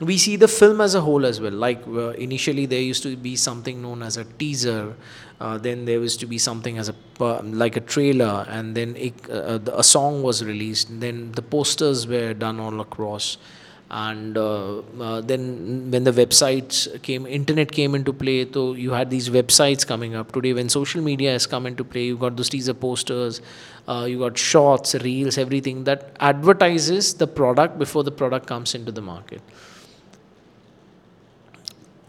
we 0.00 0.17
see 0.17 0.37
the 0.37 0.47
film 0.47 0.81
as 0.81 0.95
a 0.95 1.00
whole 1.00 1.27
as 1.27 1.41
well. 1.41 1.53
Like 1.53 1.87
uh, 1.88 2.11
initially, 2.11 2.67
there 2.67 2.81
used 2.81 3.03
to 3.03 3.17
be 3.17 3.35
something 3.35 3.83
known 3.83 4.03
as 4.03 4.17
a 4.17 4.25
teaser, 4.25 4.95
uh, 5.41 5.59
then 5.59 5.85
there 5.85 5.99
used 5.99 6.21
to 6.21 6.27
be 6.27 6.38
something 6.38 6.79
as 6.79 6.88
a 6.88 6.95
uh, 7.21 7.43
like 7.43 7.77
a 7.77 7.81
trailer, 7.81 8.47
and 8.49 8.77
then 8.77 8.95
it, 8.97 9.15
uh, 9.29 9.59
a 9.73 9.83
song 9.83 10.23
was 10.23 10.45
released. 10.45 10.88
And 10.88 11.03
then 11.03 11.33
the 11.33 11.43
posters 11.43 12.07
were 12.07 12.33
done 12.33 12.61
all 12.61 12.81
across, 12.81 13.38
and 13.94 14.38
uh, 14.38 14.80
uh, 15.00 15.22
then 15.22 15.92
when 15.92 16.04
the 16.04 16.12
websites 16.12 17.02
came, 17.04 17.28
internet 17.28 17.72
came 17.72 17.96
into 17.96 18.12
play. 18.12 18.52
So 18.52 18.74
you 18.74 18.92
had 18.92 19.10
these 19.10 19.30
websites 19.30 19.86
coming 19.86 20.16
up 20.16 20.32
today. 20.32 20.54
When 20.54 20.68
social 20.68 21.02
media 21.02 21.32
has 21.32 21.46
come 21.46 21.68
into 21.68 21.84
play, 21.84 22.06
you 22.06 22.18
got 22.18 22.36
those 22.36 22.50
teaser 22.50 22.74
posters, 22.74 23.42
you 23.88 24.18
got 24.20 24.38
shots, 24.38 24.96
reels, 24.96 25.38
everything 25.38 25.84
that 25.84 26.16
advertises 26.20 27.14
the 27.14 27.28
product 27.28 27.78
before 27.78 28.04
the 28.04 28.12
product 28.12 28.48
comes 28.48 28.74
into 28.74 28.92
the 28.92 29.02
market 29.02 29.42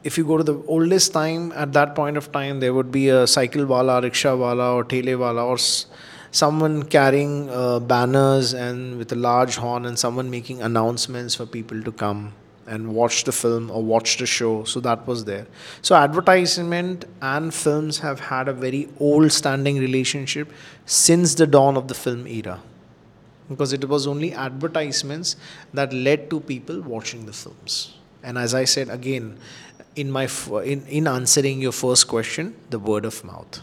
if 0.05 0.19
you 0.19 0.25
go 0.25 0.37
to 0.37 0.45
the 0.45 0.63
oldest 0.67 1.13
time, 1.13 1.51
at 1.53 1.73
that 1.73 1.95
point 1.95 2.19
of 2.19 2.31
time, 2.31 2.61
there 2.61 2.75
would 2.75 2.93
be 2.93 3.09
a 3.09 3.27
cycle 3.27 3.65
wala, 3.65 4.03
rickshaw 4.03 4.37
wala, 4.37 4.75
or 4.75 4.85
tele 4.85 5.15
wala, 5.15 5.45
or 5.45 5.57
someone 6.35 6.83
carrying 6.83 7.49
uh, 7.49 7.79
banners 7.79 8.55
and 8.55 8.99
with 8.99 9.13
a 9.13 9.15
large 9.15 9.55
horn, 9.55 9.87
and 9.87 9.97
someone 9.97 10.29
making 10.31 10.61
announcements 10.61 11.37
for 11.37 11.47
people 11.47 11.81
to 11.83 11.93
come 11.93 12.33
and 12.67 12.95
watch 12.95 13.23
the 13.25 13.33
film 13.33 13.71
or 13.71 13.83
watch 13.83 14.17
the 14.17 14.27
show. 14.27 14.65
So 14.65 14.81
that 14.81 15.07
was 15.07 15.25
there. 15.25 15.47
So 15.81 15.95
advertisement 15.95 17.05
and 17.23 17.55
films 17.55 17.99
have 17.99 18.21
had 18.21 18.49
a 18.49 18.53
very 18.53 18.89
old 18.99 19.31
standing 19.33 19.79
relationship 19.79 20.53
since 20.87 21.35
the 21.35 21.47
dawn 21.47 21.77
of 21.77 21.89
the 21.89 21.95
film 21.95 22.27
era. 22.27 22.61
Because 23.49 23.75
it 23.75 23.87
was 23.89 24.07
only 24.07 24.33
advertisements 24.33 25.37
that 25.75 25.93
led 25.93 26.31
to 26.31 26.41
people 26.41 26.81
watching 26.81 27.27
the 27.27 27.33
films. 27.33 27.95
And 28.23 28.39
as 28.39 28.55
I 28.55 28.65
said 28.65 28.89
again, 28.89 29.39
in 29.95 30.11
my 30.11 30.27
in, 30.65 30.87
in 30.87 31.07
answering 31.07 31.61
your 31.61 31.73
first 31.73 32.09
question, 32.09 32.57
the 32.71 32.79
word 32.79 33.05
of 33.05 33.23
mouth. 33.23 33.61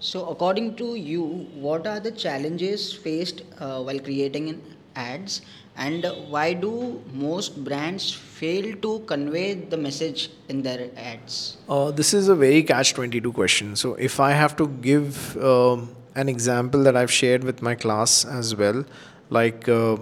So, 0.00 0.28
according 0.28 0.76
to 0.76 0.94
you, 0.94 1.22
what 1.54 1.86
are 1.86 1.98
the 1.98 2.12
challenges 2.12 2.92
faced 2.92 3.42
uh, 3.58 3.82
while 3.82 3.98
creating 3.98 4.62
ads, 4.94 5.42
and 5.76 6.06
why 6.28 6.52
do 6.52 7.02
most 7.12 7.64
brands 7.64 8.12
fail 8.12 8.76
to 8.76 9.00
convey 9.06 9.54
the 9.54 9.76
message 9.76 10.30
in 10.48 10.62
their 10.62 10.88
ads? 10.96 11.56
Uh, 11.68 11.90
this 11.90 12.14
is 12.14 12.28
a 12.28 12.36
very 12.36 12.62
catch 12.62 12.94
22 12.94 13.32
question. 13.32 13.74
So, 13.74 13.94
if 13.94 14.20
I 14.20 14.32
have 14.32 14.56
to 14.56 14.68
give 14.68 15.36
um, 15.42 15.94
an 16.14 16.28
example 16.28 16.82
that 16.84 16.96
I've 16.96 17.12
shared 17.12 17.42
with 17.42 17.60
my 17.60 17.74
class 17.74 18.24
as 18.24 18.54
well, 18.54 18.84
like 19.30 19.68
uh, 19.68 19.96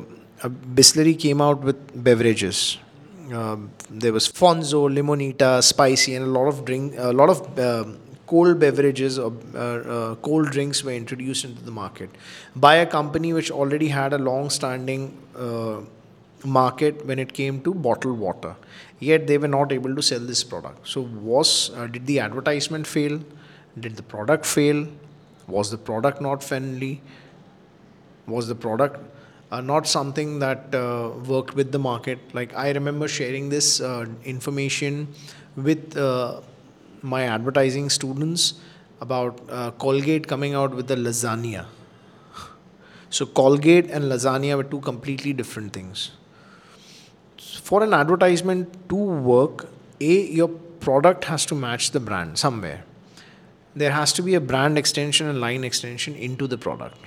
Bisleri 0.74 1.18
came 1.18 1.40
out 1.40 1.62
with 1.62 2.04
beverages. 2.04 2.78
Um 3.32 3.70
there 3.90 4.12
was 4.12 4.28
Fonzo, 4.28 4.80
Limonata, 4.96 5.60
Spicy, 5.60 6.14
and 6.14 6.24
a 6.26 6.28
lot 6.28 6.46
of 6.46 6.64
drink, 6.64 6.94
a 6.96 7.12
lot 7.12 7.28
of 7.28 7.58
um 7.58 7.98
cold 8.26 8.58
beverages 8.58 9.18
or 9.18 9.32
uh, 9.54 9.58
uh, 9.58 10.14
cold 10.16 10.50
drinks 10.50 10.82
were 10.82 10.92
introduced 10.92 11.44
into 11.44 11.62
the 11.62 11.70
market 11.70 12.10
by 12.54 12.76
a 12.76 12.86
company 12.86 13.32
which 13.32 13.50
already 13.50 13.88
had 13.88 14.12
a 14.12 14.18
long-standing 14.18 15.16
uh, 15.36 15.80
market 16.44 17.04
when 17.06 17.18
it 17.18 17.32
came 17.32 17.60
to 17.62 17.74
bottled 17.74 18.18
water. 18.18 18.54
Yet 18.98 19.26
they 19.26 19.38
were 19.38 19.48
not 19.48 19.72
able 19.72 19.94
to 19.94 20.02
sell 20.02 20.20
this 20.20 20.42
product. 20.42 20.88
So 20.88 21.02
was 21.02 21.70
uh, 21.76 21.86
did 21.86 22.06
the 22.06 22.20
advertisement 22.20 22.86
fail? 22.86 23.20
Did 23.78 23.96
the 23.96 24.02
product 24.02 24.46
fail? 24.46 24.88
Was 25.48 25.70
the 25.70 25.78
product 25.78 26.20
not 26.20 26.42
friendly? 26.42 27.02
Was 28.26 28.48
the 28.48 28.54
product 28.54 28.98
uh, 29.52 29.60
not 29.60 29.86
something 29.86 30.38
that 30.40 30.74
uh, 30.74 31.10
worked 31.26 31.54
with 31.54 31.72
the 31.72 31.78
market? 31.78 32.18
Like 32.32 32.54
i 32.54 32.70
remember 32.70 33.06
sharing 33.06 33.48
this 33.48 33.80
uh, 33.80 34.06
information 34.24 35.08
with 35.56 35.96
uh, 35.96 36.40
my 37.02 37.24
advertising 37.24 37.90
students 37.90 38.54
about 39.00 39.40
uh, 39.50 39.70
colgate 39.72 40.26
coming 40.26 40.54
out 40.54 40.74
with 40.74 40.88
the 40.88 40.96
lasagna. 40.96 41.66
So 43.10 43.26
colgate 43.26 43.90
and 43.90 44.04
lasagna 44.04 44.56
were 44.56 44.64
two 44.64 44.80
completely 44.80 45.32
different 45.32 45.72
things. 45.72 46.10
For 47.38 47.82
an 47.82 47.92
advertisement 47.94 48.88
to 48.88 48.94
work 48.94 49.68
a 50.00 50.26
your 50.40 50.48
product 50.48 51.24
has 51.24 51.46
to 51.46 51.54
match 51.54 51.90
the 51.90 52.00
brand 52.00 52.38
somewhere. 52.38 52.84
There 53.74 53.90
has 53.90 54.12
to 54.14 54.22
be 54.22 54.34
a 54.34 54.40
brand 54.40 54.78
extension 54.78 55.26
and 55.26 55.40
line 55.40 55.64
extension 55.64 56.14
into 56.14 56.46
the 56.46 56.56
product. 56.56 56.98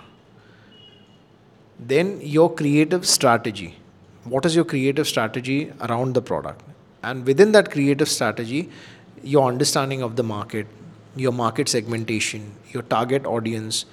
Then 1.80 2.20
your 2.22 2.54
creative 2.54 3.06
strategy. 3.08 3.78
What 4.26 4.46
is 4.46 4.56
your 4.56 4.66
creative 4.66 5.08
strategy 5.08 5.72
around 5.82 6.14
the 6.14 6.22
product? 6.22 6.62
And 7.02 7.26
within 7.26 7.54
that 7.54 7.72
creative 7.72 8.10
strategy 8.10 8.70
your 9.24 9.48
understanding 9.48 10.02
of 10.02 10.16
the 10.16 10.24
market 10.24 10.68
your 11.16 11.32
market 11.32 11.68
segmentation 11.68 12.52
your 12.72 12.84
target 12.84 13.26
audience 13.26 13.86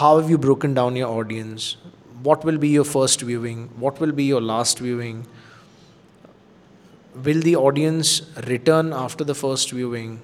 how 0.00 0.18
have 0.18 0.30
you 0.30 0.38
broken 0.38 0.74
down 0.74 0.96
your 0.96 1.08
audience 1.08 1.76
what 2.22 2.44
will 2.44 2.58
be 2.58 2.68
your 2.68 2.84
first 2.84 3.20
viewing 3.20 3.68
what 3.84 4.00
will 4.00 4.12
be 4.12 4.24
your 4.24 4.40
last 4.40 4.78
viewing 4.78 5.26
will 7.24 7.40
the 7.40 7.56
audience 7.56 8.22
return 8.46 8.92
after 8.92 9.24
the 9.24 9.34
first 9.34 9.70
viewing 9.70 10.20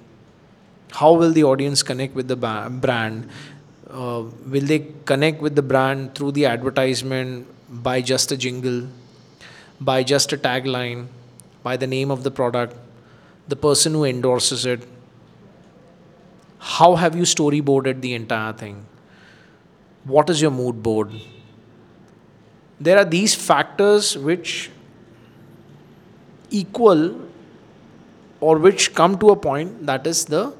how 0.91 1.13
will 1.13 1.31
the 1.31 1.43
audience 1.43 1.83
connect 1.83 2.15
with 2.15 2.27
the 2.27 2.35
brand 2.35 3.29
uh, 3.89 4.23
will 4.45 4.65
they 4.65 4.79
connect 5.05 5.41
with 5.41 5.55
the 5.55 5.61
brand 5.61 6.15
through 6.15 6.31
the 6.31 6.45
advertisement 6.45 7.45
by 7.83 7.99
just 8.01 8.31
a 8.31 8.37
jingle 8.37 8.87
by 9.79 10.01
just 10.03 10.31
a 10.33 10.37
tagline 10.37 11.07
by 11.63 11.75
the 11.75 11.87
name 11.87 12.09
of 12.09 12.23
the 12.23 12.31
product 12.31 12.75
the 13.47 13.55
person 13.55 13.93
who 13.93 14.03
endorses 14.05 14.65
it. 14.65 14.85
How 16.59 16.95
have 16.95 17.15
you 17.15 17.23
storyboarded 17.23 18.01
the 18.01 18.13
entire 18.13 18.53
thing? 18.53 18.85
What 20.03 20.29
is 20.29 20.41
your 20.41 20.51
mood 20.51 20.81
board? 20.83 21.11
There 22.79 22.97
are 22.97 23.05
these 23.05 23.33
factors 23.33 24.17
which 24.17 24.69
equal 26.49 27.19
or 28.39 28.57
which 28.57 28.93
come 28.93 29.17
to 29.19 29.29
a 29.31 29.35
point 29.35 29.85
that 29.85 30.05
is 30.05 30.25
the 30.25 30.53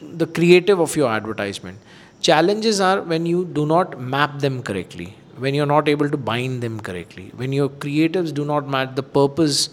the 0.00 0.26
creative 0.26 0.80
of 0.80 0.96
your 0.96 1.08
advertisement. 1.08 1.78
Challenges 2.20 2.80
are 2.80 3.02
when 3.02 3.24
you 3.24 3.44
do 3.44 3.66
not 3.66 4.00
map 4.00 4.40
them 4.40 4.62
correctly 4.62 5.16
when 5.36 5.54
you're 5.54 5.66
not 5.66 5.88
able 5.88 6.08
to 6.08 6.16
bind 6.16 6.62
them 6.62 6.78
correctly 6.88 7.30
when 7.36 7.52
your 7.52 7.68
creatives 7.84 8.34
do 8.40 8.44
not 8.44 8.68
match 8.68 8.94
the 8.94 9.02
purpose 9.02 9.70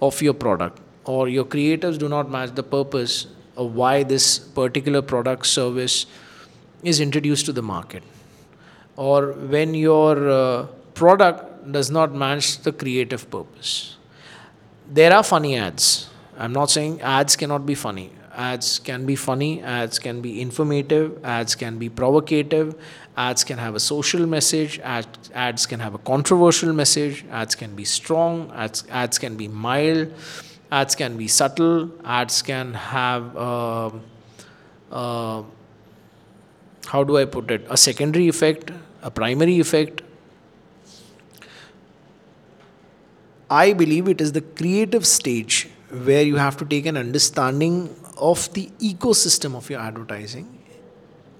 of 0.00 0.20
your 0.26 0.34
product 0.34 0.81
or 1.04 1.28
your 1.28 1.44
creatives 1.44 1.98
do 1.98 2.08
not 2.08 2.30
match 2.30 2.54
the 2.54 2.62
purpose 2.62 3.26
of 3.56 3.74
why 3.74 4.02
this 4.02 4.38
particular 4.38 5.02
product 5.02 5.46
service 5.46 6.06
is 6.82 7.00
introduced 7.00 7.46
to 7.46 7.52
the 7.52 7.62
market. 7.62 8.02
Or 8.96 9.32
when 9.32 9.74
your 9.74 10.28
uh, 10.28 10.66
product 10.94 11.70
does 11.70 11.90
not 11.90 12.14
match 12.14 12.58
the 12.58 12.72
creative 12.72 13.30
purpose. 13.30 13.96
There 14.88 15.12
are 15.12 15.22
funny 15.22 15.56
ads. 15.56 16.08
I'm 16.36 16.52
not 16.52 16.70
saying 16.70 17.00
ads 17.00 17.36
cannot 17.36 17.66
be 17.66 17.74
funny. 17.74 18.10
Ads 18.34 18.78
can 18.78 19.04
be 19.04 19.14
funny 19.14 19.62
ads 19.62 19.98
can 19.98 20.22
be 20.22 20.40
informative 20.40 21.22
ads 21.22 21.54
can 21.54 21.78
be 21.78 21.90
provocative 21.90 22.74
ads 23.14 23.44
can 23.44 23.58
have 23.58 23.74
a 23.74 23.80
social 23.80 24.26
message 24.26 24.78
ads, 24.78 25.30
ads 25.34 25.66
can 25.66 25.80
have 25.80 25.94
a 25.94 25.98
controversial 25.98 26.72
message 26.72 27.26
ads 27.30 27.54
can 27.54 27.76
be 27.76 27.84
strong 27.84 28.50
ads, 28.54 28.84
ads 28.88 29.18
can 29.18 29.36
be 29.36 29.48
mild 29.48 30.10
ads 30.80 30.94
can 30.94 31.16
be 31.16 31.28
subtle. 31.28 31.90
Ads 32.04 32.42
can 32.42 32.74
have 32.74 33.36
uh, 33.36 33.90
uh, 34.90 35.42
how 36.86 37.04
do 37.04 37.16
i 37.18 37.24
put 37.24 37.50
it? 37.50 37.66
A 37.70 37.76
secondary 37.76 38.28
effect 38.28 38.72
a 39.02 39.10
primary 39.10 39.58
effect. 39.58 40.02
I 43.50 43.72
believe 43.74 44.08
it 44.08 44.20
is 44.20 44.32
the 44.32 44.40
creative 44.40 45.06
stage 45.06 45.68
where 45.90 46.22
you 46.22 46.36
have 46.36 46.56
to 46.58 46.64
take 46.64 46.86
an 46.86 46.96
understanding 46.96 47.94
of 48.16 48.52
the 48.54 48.70
ecosystem 48.80 49.54
of 49.54 49.68
your 49.68 49.80
advertising 49.80 50.61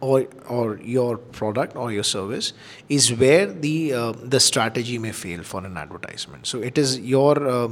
or 0.03 0.27
or 0.49 0.79
your 0.83 1.17
product 1.17 1.77
or 1.77 1.91
your 1.93 2.05
service 2.05 2.53
is 2.89 3.11
where 3.23 3.47
the 3.47 3.75
uh, 3.93 4.13
the 4.35 4.41
strategy 4.41 4.99
may 4.99 5.13
fail 5.13 5.43
for 5.43 5.65
an 5.65 5.77
advertisement. 5.77 6.47
So 6.47 6.61
it 6.71 6.77
is 6.77 6.99
your 6.99 7.49
uh, 7.49 7.69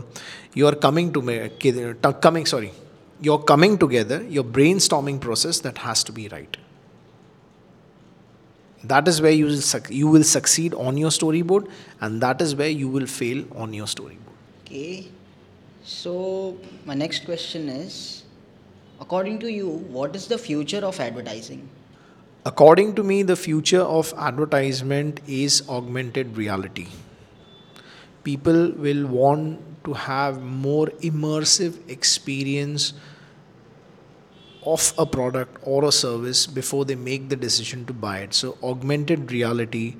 your 0.54 0.74
coming 0.86 1.12
to 1.12 1.22
me 1.22 1.38
coming 2.28 2.46
sorry 2.46 2.72
your 3.28 3.42
coming 3.52 3.76
together 3.84 4.22
your 4.38 4.44
brainstorming 4.44 5.20
process 5.20 5.60
that 5.68 5.78
has 5.78 6.04
to 6.04 6.12
be 6.12 6.28
right. 6.28 6.56
That 8.84 9.08
is 9.08 9.20
where 9.20 9.32
you 9.32 9.46
will 9.46 9.64
suc- 9.70 9.90
you 9.90 10.06
will 10.06 10.28
succeed 10.34 10.72
on 10.74 10.96
your 10.96 11.10
storyboard 11.10 11.68
and 12.00 12.22
that 12.22 12.40
is 12.40 12.54
where 12.62 12.70
you 12.82 12.88
will 12.88 13.06
fail 13.06 13.44
on 13.64 13.74
your 13.74 13.86
storyboard. 13.86 14.38
Okay. 14.64 15.08
So 15.82 16.56
my 16.86 16.94
next 16.94 17.24
question 17.24 17.68
is 17.68 18.22
according 19.00 19.38
to 19.40 19.52
you 19.58 19.68
what 19.98 20.14
is 20.14 20.26
the 20.28 20.38
future 20.46 20.82
of 20.92 21.00
advertising 21.00 21.68
according 22.44 22.94
to 22.94 23.02
me 23.02 23.22
the 23.22 23.36
future 23.36 23.82
of 23.82 24.12
advertisement 24.16 25.20
is 25.26 25.62
augmented 25.68 26.36
reality 26.36 26.86
people 28.24 28.72
will 28.72 29.06
want 29.06 29.60
to 29.84 29.92
have 29.94 30.40
more 30.42 30.86
immersive 31.10 31.78
experience 31.88 32.92
of 34.64 34.92
a 34.98 35.06
product 35.06 35.56
or 35.62 35.84
a 35.84 35.92
service 35.92 36.46
before 36.46 36.84
they 36.84 36.94
make 36.94 37.28
the 37.28 37.36
decision 37.36 37.86
to 37.86 37.92
buy 37.92 38.18
it. 38.18 38.34
So, 38.34 38.58
augmented 38.62 39.32
reality, 39.32 39.96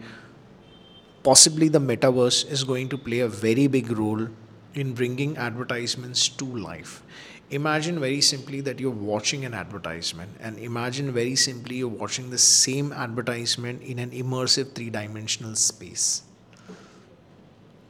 possibly 1.23 1.69
the 1.69 1.81
metaverse, 1.81 2.51
is 2.51 2.65
going 2.65 2.91
to 2.91 2.99
play 2.99 3.21
a 3.21 3.29
very 3.29 3.67
big 3.67 3.91
role 3.99 4.29
in 4.75 4.93
bringing 4.93 5.37
advertisements 5.37 6.29
to 6.29 6.45
life. 6.45 7.03
Imagine 7.51 7.99
very 7.99 8.21
simply 8.21 8.61
that 8.61 8.79
you're 8.79 8.91
watching 8.91 9.45
an 9.45 9.55
advertisement, 9.55 10.31
and 10.41 10.59
imagine 10.59 11.13
very 11.13 11.35
simply 11.35 11.77
you're 11.77 11.89
watching 11.89 12.31
the 12.31 12.39
same 12.39 12.93
advertisement 12.93 13.83
in 13.83 13.99
an 13.99 14.11
immersive 14.11 14.73
three 14.73 14.91
dimensional 14.91 15.57
space 15.57 16.23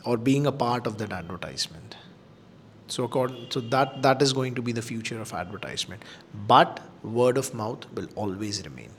or 0.05 0.17
being 0.17 0.47
a 0.47 0.53
part 0.53 0.87
of 0.87 0.97
that 0.97 1.13
advertisement 1.13 1.97
so, 2.91 3.05
according, 3.05 3.47
so 3.51 3.61
that 3.61 4.03
that 4.03 4.21
is 4.21 4.33
going 4.33 4.55
to 4.57 4.63
be 4.63 4.73
the 4.73 4.83
future 4.83 5.21
of 5.21 5.33
advertisement. 5.33 6.03
But 6.49 6.81
word 7.03 7.39
of 7.39 7.55
mouth 7.55 7.87
will 7.95 8.09
always 8.17 8.65
remain. 8.65 8.91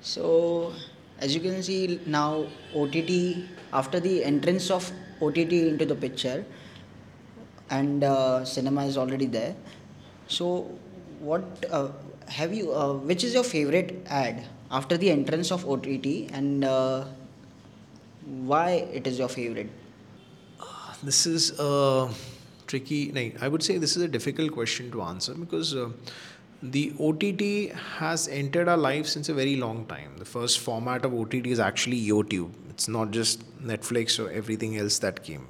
So, 0.00 0.72
as 1.20 1.34
you 1.34 1.40
can 1.40 1.62
see 1.62 2.00
now, 2.06 2.46
OTT 2.74 3.44
after 3.72 4.00
the 4.00 4.24
entrance 4.24 4.70
of 4.70 4.90
OTT 5.22 5.52
into 5.52 5.84
the 5.84 5.94
picture, 5.94 6.44
and 7.70 8.02
uh, 8.02 8.44
cinema 8.44 8.84
is 8.86 8.98
already 8.98 9.26
there. 9.26 9.54
So, 10.30 10.46
what 11.20 11.66
uh, 11.70 11.88
have 12.28 12.54
you? 12.54 12.72
Uh, 12.72 12.94
which 13.12 13.24
is 13.24 13.34
your 13.34 13.44
favorite 13.44 14.06
ad 14.06 14.46
after 14.70 14.96
the 14.96 15.10
entrance 15.10 15.50
of 15.50 15.68
OTT, 15.68 16.30
and 16.32 16.64
uh, 16.64 17.04
why 18.52 18.70
it 19.00 19.06
is 19.06 19.18
your 19.18 19.28
favorite? 19.28 19.70
This 21.02 21.26
is. 21.26 21.58
Uh, 21.58 22.12
tricky. 22.70 23.34
I 23.40 23.48
would 23.48 23.62
say 23.62 23.78
this 23.78 23.96
is 23.96 24.02
a 24.02 24.08
difficult 24.08 24.52
question 24.52 24.90
to 24.92 25.02
answer 25.02 25.34
because 25.34 25.74
uh, 25.74 25.90
the 26.62 26.92
OTT 27.00 27.76
has 27.98 28.28
entered 28.28 28.68
our 28.68 28.76
life 28.76 29.06
since 29.06 29.28
a 29.28 29.34
very 29.34 29.56
long 29.56 29.86
time. 29.86 30.18
The 30.18 30.24
first 30.24 30.60
format 30.60 31.04
of 31.04 31.14
OTT 31.14 31.46
is 31.46 31.58
actually 31.58 32.00
YouTube. 32.00 32.52
It's 32.70 32.88
not 32.88 33.10
just 33.10 33.42
Netflix 33.72 34.20
or 34.24 34.30
everything 34.30 34.76
else 34.76 35.00
that 35.00 35.24
came. 35.24 35.48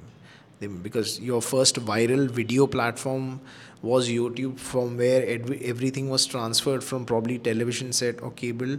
Because 0.61 1.19
your 1.19 1.41
first 1.41 1.75
viral 1.75 2.29
video 2.29 2.67
platform 2.67 3.41
was 3.81 4.09
YouTube, 4.09 4.59
from 4.59 4.97
where 4.97 5.25
everything 5.27 6.09
was 6.09 6.25
transferred 6.25 6.83
from 6.83 7.05
probably 7.05 7.39
television 7.39 7.91
set 7.93 8.21
or 8.21 8.31
cable 8.31 8.77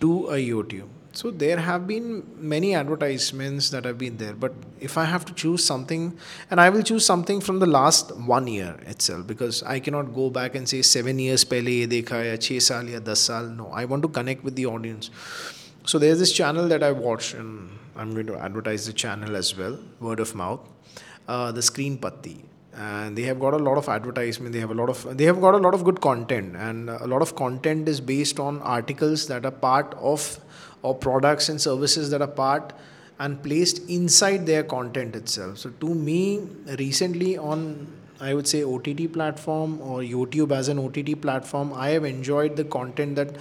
to 0.00 0.26
a 0.28 0.36
YouTube. 0.36 0.88
So 1.14 1.30
there 1.30 1.58
have 1.58 1.86
been 1.86 2.26
many 2.38 2.74
advertisements 2.74 3.68
that 3.70 3.84
have 3.84 3.98
been 3.98 4.16
there 4.16 4.32
but 4.32 4.54
if 4.80 4.96
i 4.96 5.04
have 5.04 5.26
to 5.26 5.34
choose 5.34 5.62
something 5.62 6.16
and 6.50 6.58
i 6.58 6.70
will 6.70 6.82
choose 6.82 7.04
something 7.04 7.42
from 7.48 7.58
the 7.58 7.66
last 7.66 8.16
one 8.16 8.46
year 8.46 8.78
itself 8.86 9.26
because 9.26 9.62
i 9.64 9.78
cannot 9.78 10.14
go 10.14 10.30
back 10.30 10.54
and 10.54 10.66
say 10.66 10.80
7 10.80 11.18
years 11.18 11.44
pehle 11.44 11.70
ye 11.74 11.86
dekha 11.94 12.22
ya 12.30 12.38
6 12.48 12.68
saal 12.70 12.88
ya 12.94 13.00
10 13.00 13.16
saal. 13.24 13.52
No 13.60 13.68
i 13.82 13.84
want 13.84 14.08
to 14.08 14.12
connect 14.20 14.42
with 14.42 14.56
the 14.56 14.66
audience. 14.74 15.10
So 15.84 15.98
there's 15.98 16.18
this 16.24 16.32
channel 16.40 16.66
that 16.74 16.82
i 16.82 16.92
watch 17.06 17.34
and 17.34 17.68
i'm 17.94 18.14
going 18.14 18.30
to 18.32 18.38
advertise 18.48 18.86
the 18.92 18.96
channel 19.04 19.36
as 19.42 19.56
well 19.60 19.76
word 20.08 20.20
of 20.26 20.34
mouth 20.44 20.71
uh, 21.32 21.50
the 21.52 21.62
screen 21.70 21.96
patti. 21.98 22.38
And 22.74 23.16
they 23.16 23.22
have 23.22 23.38
got 23.38 23.54
a 23.54 23.62
lot 23.68 23.78
of 23.78 23.88
advertisement. 23.88 24.52
They 24.54 24.60
have 24.60 24.70
a 24.70 24.78
lot 24.82 24.88
of 24.94 25.16
they 25.16 25.24
have 25.24 25.40
got 25.40 25.54
a 25.54 25.62
lot 25.66 25.74
of 25.78 25.84
good 25.88 26.00
content. 26.00 26.56
And 26.56 26.90
a 26.90 27.06
lot 27.06 27.22
of 27.26 27.34
content 27.36 27.88
is 27.88 28.00
based 28.00 28.40
on 28.40 28.60
articles 28.76 29.26
that 29.28 29.44
are 29.50 29.56
part 29.66 29.94
of 30.12 30.40
or 30.82 30.94
products 30.94 31.48
and 31.48 31.60
services 31.60 32.10
that 32.10 32.22
are 32.22 32.34
part 32.44 32.72
and 33.18 33.42
placed 33.42 33.82
inside 33.88 34.46
their 34.46 34.62
content 34.62 35.14
itself. 35.14 35.58
So 35.58 35.70
to 35.84 35.94
me, 35.94 36.22
recently 36.78 37.36
on 37.38 37.62
I 38.20 38.34
would 38.34 38.46
say 38.46 38.62
OTT 38.62 39.12
platform 39.12 39.80
or 39.80 40.00
YouTube 40.00 40.52
as 40.52 40.68
an 40.68 40.78
OTT 40.78 41.20
platform, 41.20 41.72
I 41.74 41.88
have 41.90 42.04
enjoyed 42.04 42.56
the 42.56 42.64
content 42.64 43.16
that 43.16 43.34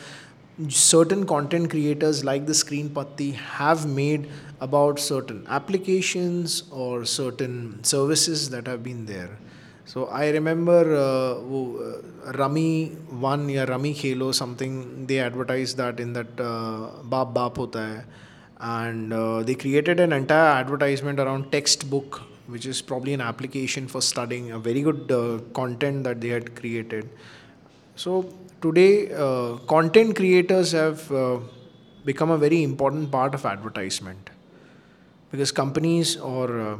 certain 0.69 1.25
content 1.25 1.69
creators 1.69 2.23
like 2.23 2.45
the 2.45 2.53
Screen 2.53 2.89
Patti 2.89 3.31
have 3.31 3.85
made 3.85 4.29
about 4.59 4.99
certain 4.99 5.45
applications 5.49 6.63
or 6.71 7.05
certain 7.05 7.83
services 7.83 8.49
that 8.49 8.67
have 8.67 8.83
been 8.83 9.05
there. 9.05 9.37
So 9.85 10.05
I 10.05 10.29
remember 10.29 10.95
uh, 10.95 11.33
uh, 11.41 12.31
Rummy 12.33 12.89
One 13.09 13.49
या 13.49 13.65
Rummy 13.65 13.93
Khelo 13.93 14.33
something 14.33 15.05
they 15.07 15.19
advertised 15.19 15.77
that 15.77 15.99
in 15.99 16.13
that 16.13 16.39
uh, 16.39 17.01
Baap 17.03 17.57
Hota 17.57 17.79
Hai 17.79 18.03
and 18.59 19.11
uh, 19.11 19.41
they 19.41 19.55
created 19.55 19.99
an 19.99 20.13
entire 20.13 20.59
advertisement 20.59 21.19
around 21.19 21.51
Testbook 21.51 22.21
which 22.47 22.65
is 22.65 22.81
probably 22.81 23.13
an 23.13 23.21
application 23.21 23.87
for 23.87 24.01
studying 24.01 24.51
a 24.51 24.59
very 24.59 24.81
good 24.81 25.11
uh, 25.11 25.39
content 25.53 26.03
that 26.03 26.21
they 26.21 26.29
had 26.29 26.55
created. 26.55 27.09
So 27.95 28.33
today 28.61 29.11
uh, 29.13 29.57
content 29.67 30.15
creators 30.15 30.71
have 30.71 31.11
uh, 31.11 31.39
become 32.05 32.29
a 32.29 32.37
very 32.37 32.63
important 32.63 33.11
part 33.11 33.33
of 33.33 33.45
advertisement. 33.45 34.29
Because 35.31 35.51
companies 35.51 36.17
or 36.17 36.59
uh, 36.59 36.77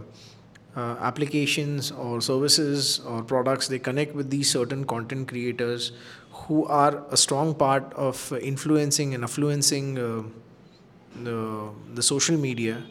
uh, 0.75 0.95
applications 0.99 1.91
or 1.91 2.21
services 2.21 2.99
or 2.99 3.23
products 3.23 3.67
they 3.67 3.79
connect 3.79 4.13
with 4.13 4.29
these 4.29 4.49
certain 4.49 4.85
content 4.85 5.27
creators 5.27 5.91
who 6.31 6.65
are 6.65 7.03
a 7.11 7.17
strong 7.17 7.53
part 7.53 7.93
of 7.93 8.33
influencing 8.41 9.13
and 9.13 9.23
influencing 9.23 9.97
uh, 9.97 10.23
the, 11.23 11.69
the 11.93 12.03
social 12.03 12.37
media. 12.37 12.83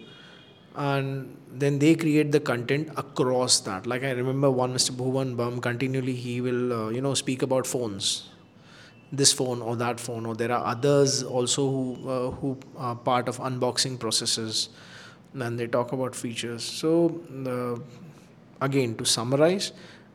And 0.74 1.37
then 1.53 1.79
they 1.79 1.94
create 1.94 2.33
the 2.33 2.40
content 2.40 2.90
across 2.96 3.61
that. 3.61 3.87
Like 3.87 4.05
i 4.05 4.11
remember 4.12 4.50
one 4.50 4.72
mr 4.72 4.92
bhuvan 4.92 5.37
bam 5.37 5.61
continually 5.61 6.14
he 6.14 6.40
will 6.40 6.72
uh, 6.72 6.88
you 6.90 7.00
know 7.00 7.14
speak 7.14 7.42
about 7.42 7.66
phones 7.66 8.30
this 9.12 9.33
phone 9.33 9.61
or 9.61 9.77
that 9.77 9.99
phone 9.99 10.25
or 10.25 10.35
there 10.35 10.53
are 10.53 10.64
others 10.66 11.23
also 11.23 11.68
who 11.68 12.09
uh, 12.09 12.31
who 12.31 12.57
are 12.77 12.94
part 12.94 13.29
of 13.29 13.38
unboxing 13.38 13.99
processes 13.99 14.68
and 15.35 15.59
they 15.59 15.66
talk 15.66 15.92
about 15.92 16.14
features. 16.14 16.64
So, 16.64 17.20
uh, 17.46 17.81
again, 18.64 18.96
to 18.96 19.05
summarize, 19.05 19.73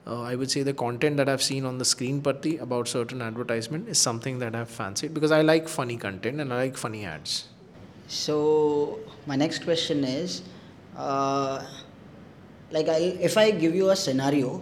uh, 0.08 0.22
I 0.22 0.36
would 0.36 0.52
say 0.52 0.64
the 0.64 0.74
content 0.74 1.18
that 1.18 1.30
I've 1.30 1.42
seen 1.42 1.66
on 1.66 1.78
the 1.78 1.86
screen 1.86 2.22
patti 2.22 2.58
about 2.58 2.88
certain 2.88 3.22
advertisement 3.22 3.90
is 3.90 3.98
something 3.98 4.40
that 4.40 4.56
I've 4.56 4.70
fancied 4.70 5.14
because 5.14 5.32
I 5.32 5.42
like 5.42 5.68
funny 5.68 5.98
content 5.98 6.42
and 6.42 6.54
I 6.54 6.58
like 6.58 6.78
funny 6.78 7.06
ads. 7.06 7.48
So, 8.08 9.00
my 9.26 9.36
next 9.36 9.64
question 9.64 10.04
is 10.04 10.44
uh, 10.96 11.66
like, 12.72 12.88
I, 12.88 13.18
if 13.20 13.38
I 13.38 13.52
give 13.52 13.74
you 13.74 13.90
a 13.90 13.96
scenario 13.96 14.62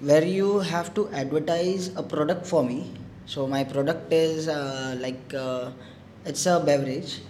where 0.00 0.24
you 0.24 0.58
have 0.58 0.92
to 0.94 1.08
advertise 1.10 1.88
a 1.96 2.02
product 2.02 2.46
for 2.46 2.62
me, 2.62 2.92
so 3.28 3.46
my 3.46 3.62
product 3.62 4.12
is 4.12 4.48
uh, 4.48 4.96
like 4.98 5.34
uh, 5.34 5.70
it's 6.24 6.46
a 6.46 6.58
beverage 6.64 7.20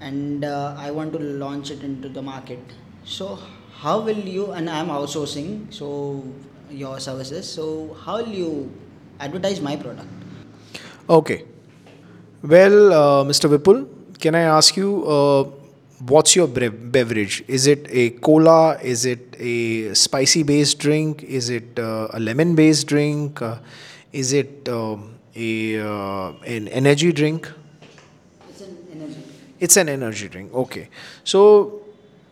and 0.00 0.44
uh, 0.44 0.74
I 0.76 0.90
want 0.90 1.12
to 1.12 1.18
launch 1.18 1.70
it 1.70 1.82
into 1.82 2.08
the 2.08 2.22
market. 2.22 2.58
So 3.04 3.38
how 3.80 4.00
will 4.00 4.18
you 4.36 4.50
and 4.52 4.68
I'm 4.68 4.88
outsourcing 4.88 5.72
so 5.72 6.24
your 6.70 7.00
services. 7.00 7.50
So 7.50 7.96
how 8.04 8.18
will 8.18 8.28
you 8.28 8.70
advertise 9.20 9.60
my 9.60 9.76
product? 9.76 10.08
Okay. 11.08 11.44
Well, 12.42 12.92
uh, 12.92 13.24
Mr. 13.24 13.48
Vipul, 13.50 13.86
can 14.18 14.34
I 14.34 14.42
ask 14.42 14.76
you 14.76 15.04
uh, 15.06 15.44
what's 16.06 16.36
your 16.36 16.46
beverage? 16.46 17.44
Is 17.48 17.66
it 17.66 17.86
a 17.90 18.10
cola? 18.10 18.78
Is 18.82 19.04
it 19.04 19.36
a 19.38 19.94
spicy 19.94 20.42
based 20.42 20.78
drink? 20.78 21.22
Is 21.22 21.50
it 21.50 21.78
uh, 21.78 22.08
a 22.12 22.20
lemon 22.20 22.54
based 22.54 22.86
drink? 22.86 23.42
Uh, 23.42 23.58
is 24.12 24.32
it 24.32 24.68
um, 24.68 25.14
a 25.34 25.78
uh, 25.80 26.32
an 26.46 26.68
energy 26.68 27.12
drink? 27.12 27.50
It's 29.60 29.76
an 29.76 29.88
energy 29.88 30.28
drink. 30.28 30.54
Okay. 30.54 30.88
So 31.24 31.82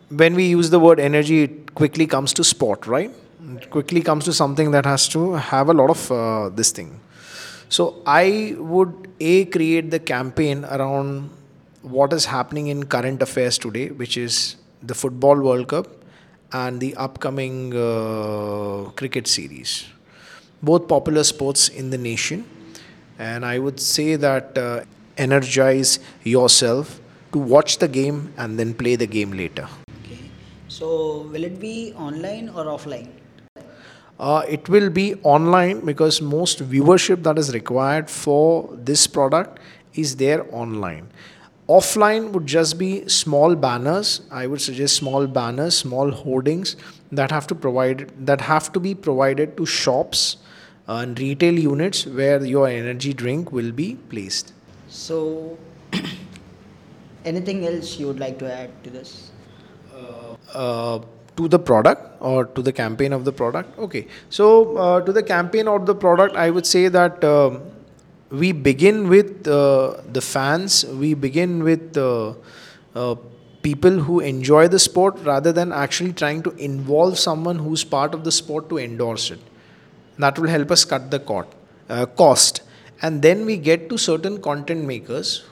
when 0.09 0.35
we 0.35 0.47
use 0.47 0.69
the 0.69 0.79
word 0.79 0.99
energy, 0.99 1.43
it 1.43 1.75
quickly 1.75 2.07
comes 2.07 2.33
to 2.33 2.43
sport, 2.43 2.87
right? 2.87 3.11
It 3.55 3.69
quickly 3.69 4.01
comes 4.01 4.25
to 4.25 4.33
something 4.33 4.71
that 4.71 4.85
has 4.85 5.07
to 5.09 5.33
have 5.33 5.69
a 5.69 5.73
lot 5.73 5.89
of 5.89 6.11
uh, 6.11 6.49
this 6.49 6.71
thing. 6.71 6.99
So 7.69 8.01
I 8.05 8.55
would 8.57 9.09
a 9.19 9.45
create 9.45 9.91
the 9.91 9.99
campaign 9.99 10.63
around 10.65 11.29
what 11.81 12.13
is 12.13 12.25
happening 12.25 12.67
in 12.67 12.85
current 12.85 13.21
affairs 13.21 13.57
today, 13.57 13.89
which 13.89 14.17
is 14.17 14.55
the 14.81 14.95
football 14.95 15.39
World 15.39 15.67
Cup 15.67 15.87
and 16.53 16.79
the 16.79 16.95
upcoming 16.95 17.75
uh, 17.75 18.89
cricket 18.91 19.27
series, 19.27 19.85
both 20.61 20.87
popular 20.87 21.23
sports 21.23 21.69
in 21.69 21.89
the 21.89 21.97
nation. 21.97 22.45
And 23.19 23.45
I 23.45 23.59
would 23.59 23.79
say 23.79 24.15
that 24.15 24.57
uh, 24.57 24.81
energize 25.17 25.99
yourself 26.23 26.99
to 27.31 27.39
watch 27.39 27.79
the 27.79 27.87
game 27.87 28.33
and 28.37 28.59
then 28.59 28.73
play 28.73 28.95
the 28.95 29.07
game 29.07 29.31
later. 29.31 29.67
Okay. 30.03 30.19
So 30.67 31.27
will 31.31 31.43
it 31.43 31.59
be 31.59 31.93
online 31.95 32.49
or 32.49 32.65
offline? 32.65 33.09
Uh, 34.19 34.43
it 34.49 34.67
will 34.67 34.89
be 34.89 35.15
online 35.21 35.85
because 35.85 36.21
most 36.21 36.59
viewership 36.59 37.21
that 37.23 37.37
is 37.37 37.53
required 37.53 38.09
for 38.09 38.69
this 38.73 39.05
product 39.05 39.59
is 39.93 40.15
there 40.15 40.45
online. 40.53 41.07
Offline 41.69 42.31
would 42.31 42.47
just 42.47 42.79
be 42.79 43.07
small 43.09 43.53
banners. 43.55 44.21
I 44.31 44.47
would 44.47 44.61
suggest 44.61 44.95
small 44.95 45.27
banners, 45.27 45.77
small 45.77 46.11
hoardings 46.11 46.77
that 47.11 47.29
have 47.29 47.45
to 47.47 47.55
provide 47.55 48.09
that 48.25 48.41
have 48.41 48.71
to 48.71 48.79
be 48.79 48.95
provided 48.95 49.57
to 49.57 49.65
shops 49.65 50.37
and 50.87 51.19
retail 51.19 51.53
units 51.53 52.05
where 52.05 52.43
your 52.45 52.67
energy 52.67 53.13
drink 53.13 53.51
will 53.51 53.71
be 53.71 53.95
placed. 54.09 54.53
So 54.87 55.57
anything 57.25 57.65
else 57.65 57.97
you 57.99 58.07
would 58.07 58.19
like 58.19 58.39
to 58.39 58.53
add 58.53 58.71
to 58.83 58.89
this? 58.89 59.31
Uh, 60.53 60.99
to 61.35 61.47
the 61.47 61.59
product 61.59 62.15
or 62.19 62.45
to 62.45 62.61
the 62.61 62.71
campaign 62.71 63.13
of 63.13 63.23
the 63.23 63.31
product 63.31 63.77
okay 63.77 64.07
so 64.29 64.75
uh, 64.77 65.01
to 65.01 65.13
the 65.13 65.21
campaign 65.21 65.67
of 65.67 65.85
the 65.85 65.93
product 65.93 66.35
i 66.35 66.49
would 66.49 66.65
say 66.65 66.87
that 66.87 67.23
um, 67.23 67.61
we 68.31 68.51
begin 68.51 69.07
with 69.07 69.47
uh, 69.47 70.01
the 70.11 70.21
fans 70.21 70.85
we 71.03 71.13
begin 71.13 71.63
with 71.63 71.97
uh, 71.97 72.33
uh, 72.95 73.15
people 73.61 73.99
who 74.07 74.19
enjoy 74.19 74.67
the 74.67 74.79
sport 74.79 75.19
rather 75.23 75.51
than 75.51 75.71
actually 75.71 76.13
trying 76.13 76.41
to 76.41 76.51
involve 76.69 77.19
someone 77.19 77.59
who's 77.59 77.83
part 77.83 78.13
of 78.15 78.23
the 78.23 78.31
sport 78.31 78.67
to 78.69 78.79
endorse 78.79 79.29
it 79.29 79.39
that 80.17 80.39
will 80.39 80.49
help 80.49 80.71
us 80.71 80.85
cut 80.85 81.11
the 81.11 81.19
cost, 81.19 81.49
uh, 81.89 82.05
cost. 82.05 82.61
And 83.01 83.21
then 83.21 83.45
we 83.45 83.57
get 83.57 83.89
to 83.89 83.97
certain 83.97 84.41
content 84.41 84.85
makers 84.85 85.45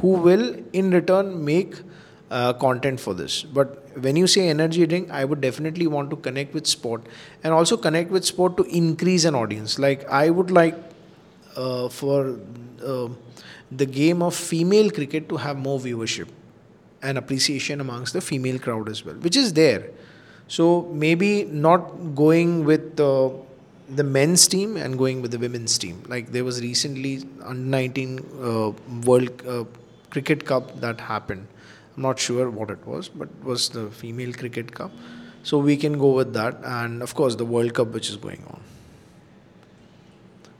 who 0.00 0.08
will 0.08 0.56
in 0.72 0.90
return 0.90 1.44
make 1.44 1.76
uh, 2.30 2.52
content 2.54 3.00
for 3.00 3.14
this. 3.14 3.42
But 3.42 3.76
when 3.98 4.16
you 4.16 4.26
say 4.26 4.48
energy 4.48 4.86
drink 4.86 5.10
i 5.10 5.24
would 5.24 5.40
definitely 5.40 5.86
want 5.86 6.10
to 6.10 6.16
connect 6.16 6.54
with 6.54 6.66
sport 6.66 7.06
and 7.42 7.52
also 7.52 7.76
connect 7.76 8.10
with 8.10 8.24
sport 8.24 8.56
to 8.56 8.64
increase 8.64 9.24
an 9.24 9.34
audience. 9.34 9.78
Like 9.78 10.08
i 10.08 10.30
would 10.30 10.50
like 10.50 10.76
uh, 11.56 11.88
for 11.88 12.38
uh, 12.84 13.08
the 13.70 13.86
game 13.86 14.22
of 14.22 14.34
female 14.34 14.90
cricket 14.90 15.28
to 15.28 15.36
have 15.36 15.56
more 15.56 15.78
viewership 15.78 16.28
and 17.02 17.18
appreciation 17.18 17.80
amongst 17.80 18.12
the 18.12 18.20
female 18.20 18.58
crowd 18.58 18.88
as 18.88 19.04
well 19.04 19.14
which 19.16 19.36
is 19.36 19.52
there. 19.52 19.90
So 20.48 20.88
maybe 20.92 21.44
not 21.44 22.14
going 22.14 22.64
with 22.64 22.98
uh, 22.98 23.30
the 23.98 24.04
men's 24.04 24.46
team 24.46 24.76
and 24.76 24.96
going 24.96 25.20
with 25.22 25.30
the 25.30 25.38
women's 25.38 25.76
team 25.78 26.02
like 26.08 26.32
there 26.32 26.44
was 26.44 26.60
recently 26.60 27.22
under 27.42 27.62
19 27.62 28.18
uh, 28.18 28.70
world 29.06 29.46
uh, 29.46 29.64
cricket 30.10 30.44
cup 30.44 30.80
that 30.80 31.00
happened 31.00 31.46
I'm 31.96 32.02
not 32.02 32.18
sure 32.18 32.48
what 32.48 32.70
it 32.70 32.86
was, 32.86 33.08
but 33.08 33.28
it 33.28 33.44
was 33.44 33.68
the 33.68 33.90
female 33.90 34.32
cricket 34.32 34.72
cup. 34.72 34.90
So 35.42 35.58
we 35.58 35.76
can 35.76 35.98
go 35.98 36.12
with 36.12 36.32
that, 36.32 36.56
and 36.64 37.02
of 37.02 37.14
course 37.14 37.34
the 37.34 37.44
World 37.44 37.74
Cup 37.74 37.88
which 37.88 38.08
is 38.08 38.16
going 38.16 38.42
on. 38.48 38.60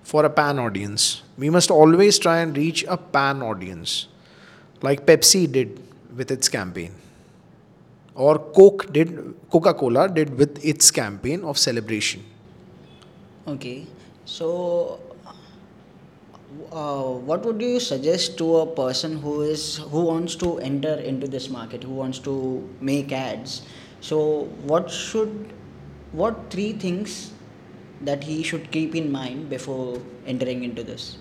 For 0.02 0.24
a 0.24 0.28
pan 0.28 0.58
audience, 0.58 1.22
we 1.38 1.48
must 1.48 1.70
always 1.70 2.18
try 2.18 2.38
and 2.40 2.54
reach 2.54 2.84
a 2.88 2.98
pan 2.98 3.42
audience, 3.42 4.08
like 4.82 5.06
Pepsi 5.06 5.50
did 5.50 5.82
with 6.14 6.30
its 6.30 6.48
campaign, 6.48 6.94
or 8.14 8.38
Coke 8.38 8.92
did, 8.92 9.34
Coca-Cola 9.50 10.08
did 10.08 10.36
with 10.36 10.62
its 10.64 10.90
campaign 10.90 11.42
of 11.42 11.56
celebration. 11.56 12.24
Okay. 13.46 13.86
So 14.24 15.00
uh, 16.72 17.02
what 17.02 17.44
would 17.44 17.60
you 17.60 17.80
suggest 17.80 18.36
to 18.38 18.56
a 18.58 18.66
person 18.66 19.18
who 19.20 19.42
is 19.42 19.76
who 19.76 20.02
wants 20.02 20.34
to 20.36 20.58
enter 20.58 20.94
into 20.94 21.28
this 21.28 21.48
market 21.48 21.82
who 21.82 21.94
wants 21.94 22.18
to 22.20 22.68
make 22.80 23.12
ads? 23.12 23.62
So 24.00 24.44
what 24.64 24.90
should 24.90 25.52
what 26.12 26.50
three 26.50 26.72
things 26.72 27.32
that 28.02 28.24
he 28.24 28.42
should 28.42 28.70
keep 28.70 28.94
in 28.94 29.10
mind 29.12 29.48
before 29.50 30.00
entering 30.26 30.64
into 30.64 30.82
this? 30.82 31.18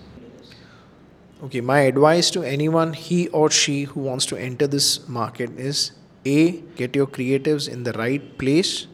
Okay 1.44 1.60
my 1.60 1.80
advice 1.80 2.30
to 2.30 2.42
anyone 2.42 2.92
he 2.92 3.28
or 3.28 3.50
she 3.50 3.84
who 3.84 4.00
wants 4.00 4.26
to 4.26 4.36
enter 4.36 4.66
this 4.66 5.08
market 5.08 5.50
is 5.58 5.92
a 6.24 6.60
get 6.76 6.94
your 6.94 7.06
creatives 7.06 7.68
in 7.68 7.84
the 7.84 7.92
right 7.92 8.36
place. 8.38 8.86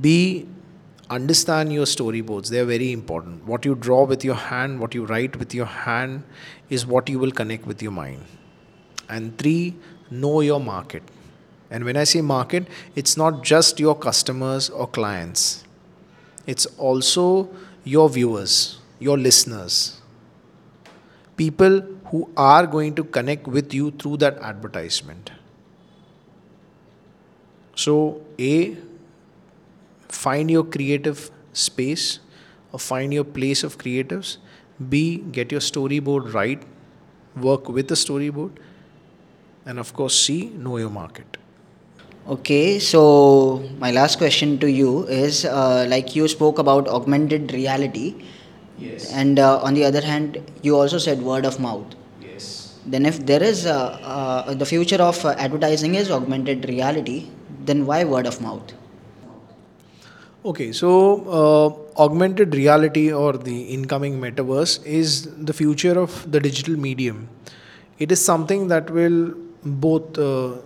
B 0.00 0.48
understand 1.14 1.72
your 1.72 1.84
storyboards. 1.84 2.48
They 2.48 2.60
are 2.60 2.64
very 2.64 2.92
important. 2.92 3.44
What 3.46 3.64
you 3.64 3.74
draw 3.74 4.04
with 4.04 4.24
your 4.24 4.34
hand 4.34 4.80
what 4.80 4.94
you 4.94 5.04
write 5.06 5.36
with 5.36 5.54
your 5.54 5.66
hand 5.66 6.24
is 6.70 6.86
what 6.86 7.08
you 7.08 7.18
will 7.18 7.32
connect 7.32 7.66
with 7.66 7.82
your 7.82 7.92
mind. 7.92 8.24
And 9.08 9.36
three 9.38 9.74
know 10.10 10.40
your 10.40 10.60
market. 10.60 11.02
And 11.70 11.84
when 11.84 11.96
i 11.96 12.04
say 12.04 12.20
market 12.20 12.66
it's 13.02 13.16
not 13.16 13.42
just 13.42 13.80
your 13.80 13.94
customers 13.94 14.70
or 14.70 14.86
clients. 14.86 15.64
It's 16.46 16.66
also 16.90 17.48
your 17.84 18.08
viewers 18.08 18.78
your 19.02 19.18
listeners. 19.18 20.00
People 21.36 21.80
who 22.10 22.30
are 22.36 22.66
going 22.66 22.94
to 22.94 23.04
connect 23.04 23.46
with 23.46 23.74
you 23.74 23.90
through 23.90 24.18
that 24.18 24.38
advertisement. 24.38 25.32
So 27.74 28.20
a 28.38 28.76
find 30.12 30.50
your 30.50 30.64
creative 30.64 31.30
space 31.52 32.20
or 32.72 32.78
find 32.78 33.12
your 33.12 33.24
place 33.24 33.62
of 33.64 33.78
creatives. 33.78 34.36
B, 34.88 35.18
get 35.32 35.52
your 35.52 35.60
storyboard 35.60 36.32
right, 36.34 36.62
work 37.36 37.68
with 37.68 37.88
the 37.88 37.94
storyboard. 37.94 38.50
And 39.64 39.78
of 39.78 39.94
course, 39.94 40.18
C, 40.18 40.50
know 40.56 40.76
your 40.76 40.90
market. 40.90 41.36
Okay, 42.28 42.78
so 42.78 43.68
my 43.78 43.90
last 43.90 44.18
question 44.18 44.58
to 44.58 44.70
you 44.70 45.04
is 45.06 45.44
uh, 45.44 45.86
like 45.88 46.14
you 46.14 46.28
spoke 46.28 46.58
about 46.58 46.88
augmented 46.88 47.52
reality. 47.52 48.14
Yes. 48.78 49.12
And 49.12 49.38
uh, 49.38 49.60
on 49.60 49.74
the 49.74 49.84
other 49.84 50.00
hand, 50.00 50.38
you 50.62 50.76
also 50.76 50.98
said 50.98 51.22
word 51.22 51.44
of 51.44 51.58
mouth. 51.60 51.94
Yes. 52.20 52.78
Then, 52.86 53.06
if 53.06 53.24
there 53.26 53.42
is 53.42 53.66
uh, 53.66 53.98
uh, 54.02 54.54
the 54.54 54.66
future 54.66 55.00
of 55.02 55.24
uh, 55.24 55.30
advertising 55.38 55.94
is 55.94 56.10
augmented 56.10 56.68
reality, 56.68 57.28
then 57.64 57.86
why 57.86 58.04
word 58.04 58.26
of 58.26 58.40
mouth? 58.40 58.72
Okay, 60.44 60.72
so 60.72 60.90
uh, 61.30 62.02
augmented 62.02 62.52
reality 62.56 63.12
or 63.12 63.34
the 63.34 63.62
incoming 63.62 64.20
metaverse 64.20 64.84
is 64.84 65.32
the 65.36 65.52
future 65.52 65.96
of 65.96 66.28
the 66.32 66.40
digital 66.40 66.76
medium. 66.76 67.28
It 68.00 68.10
is 68.10 68.24
something 68.24 68.66
that 68.66 68.90
will 68.90 69.34
both 69.64 70.18
uh, 70.18 70.56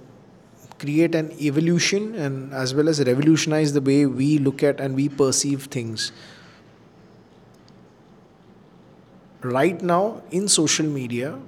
create 0.79 1.15
an 1.15 1.31
evolution 1.39 2.15
and 2.15 2.55
as 2.55 2.75
well 2.75 2.89
as 2.89 3.05
revolutionize 3.05 3.75
the 3.75 3.83
way 3.83 4.07
we 4.07 4.39
look 4.39 4.63
at 4.63 4.81
and 4.81 4.97
we 4.97 5.11
perceive 5.11 5.65
things. 5.65 6.11
Right 9.43 9.83
now, 9.83 10.23
in 10.31 10.49
social 10.49 10.87
media, 10.87 11.39